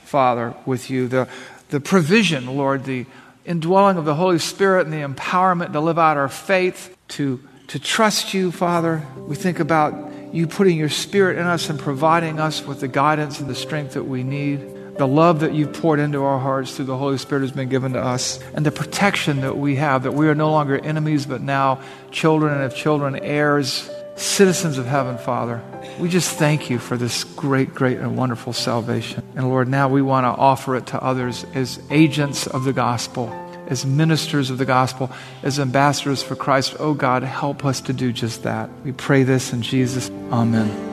Father, 0.04 0.54
with 0.66 0.90
you, 0.90 1.08
the, 1.08 1.30
the 1.70 1.80
provision, 1.80 2.58
Lord, 2.58 2.84
the 2.84 3.06
indwelling 3.46 3.98
of 3.98 4.06
the 4.06 4.16
Holy 4.16 4.40
Spirit 4.40 4.88
and 4.88 4.94
the 4.94 5.08
empowerment 5.08 5.74
to 5.74 5.80
live 5.80 6.00
out 6.00 6.18
our 6.18 6.30
faith, 6.30 6.96
to, 7.10 7.42
to 7.68 7.80
trust 7.80 8.34
you, 8.34 8.52
Father. 8.52 9.06
We 9.18 9.36
think 9.36 9.60
about 9.60 10.12
you 10.34 10.48
putting 10.48 10.78
your 10.78 10.90
Spirit 10.90 11.38
in 11.38 11.46
us 11.46 11.70
and 11.70 11.80
providing 11.80 12.40
us 12.40 12.66
with 12.66 12.80
the 12.80 12.88
guidance 12.88 13.40
and 13.40 13.50
the 13.50 13.56
strength 13.56 13.94
that 13.94 14.04
we 14.04 14.24
need. 14.24 14.98
The 14.98 15.08
love 15.08 15.40
that 15.40 15.54
you've 15.54 15.74
poured 15.74 16.00
into 16.00 16.24
our 16.24 16.40
hearts 16.40 16.76
through 16.76 16.86
the 16.86 16.98
Holy 16.98 17.18
Spirit 17.18 17.42
has 17.42 17.52
been 17.52 17.70
given 17.70 17.94
to 17.94 18.00
us, 18.00 18.40
and 18.54 18.64
the 18.64 18.72
protection 18.72 19.42
that 19.42 19.58
we 19.58 19.76
have, 19.78 20.04
that 20.04 20.14
we 20.14 20.28
are 20.28 20.36
no 20.36 20.52
longer 20.52 20.78
enemies, 20.78 21.26
but 21.26 21.42
now 21.42 21.82
children 22.12 22.54
and 22.54 22.64
of 22.64 22.76
children, 22.76 23.16
heirs, 23.16 23.90
citizens 24.16 24.78
of 24.78 24.86
heaven, 24.86 25.18
Father. 25.18 25.62
We 26.00 26.10
just 26.10 26.38
thank 26.38 26.70
you 26.70 26.80
for 26.80 26.98
this 26.98 27.24
great, 27.24 27.74
great, 27.74 27.98
and 27.98 28.18
wonderful 28.18 28.54
salvation. 28.54 29.24
And 29.36 29.50
Lord, 29.50 29.68
now 29.68 29.90
we 29.90 30.02
want 30.02 30.26
to 30.26 30.30
offer 30.30 30.76
it 30.76 30.88
to 30.88 31.04
others 31.04 31.46
as 31.54 31.80
agents 31.90 32.48
of 32.48 32.64
the 32.64 32.74
gospel, 32.74 33.30
as 33.68 33.86
ministers 33.86 34.50
of 34.50 34.58
the 34.58 34.66
gospel, 34.66 35.12
as 35.42 35.60
ambassadors 35.60 36.22
for 36.22 36.36
Christ. 36.36 36.76
Oh 36.80 36.94
God, 36.94 37.24
help 37.24 37.66
us 37.66 37.82
to 37.82 37.94
do 37.94 38.12
just 38.12 38.44
that. 38.44 38.70
We 38.84 38.92
pray 38.92 39.24
this 39.24 39.54
in 39.54 39.62
Jesus. 39.62 40.10
Amen. 40.32 40.93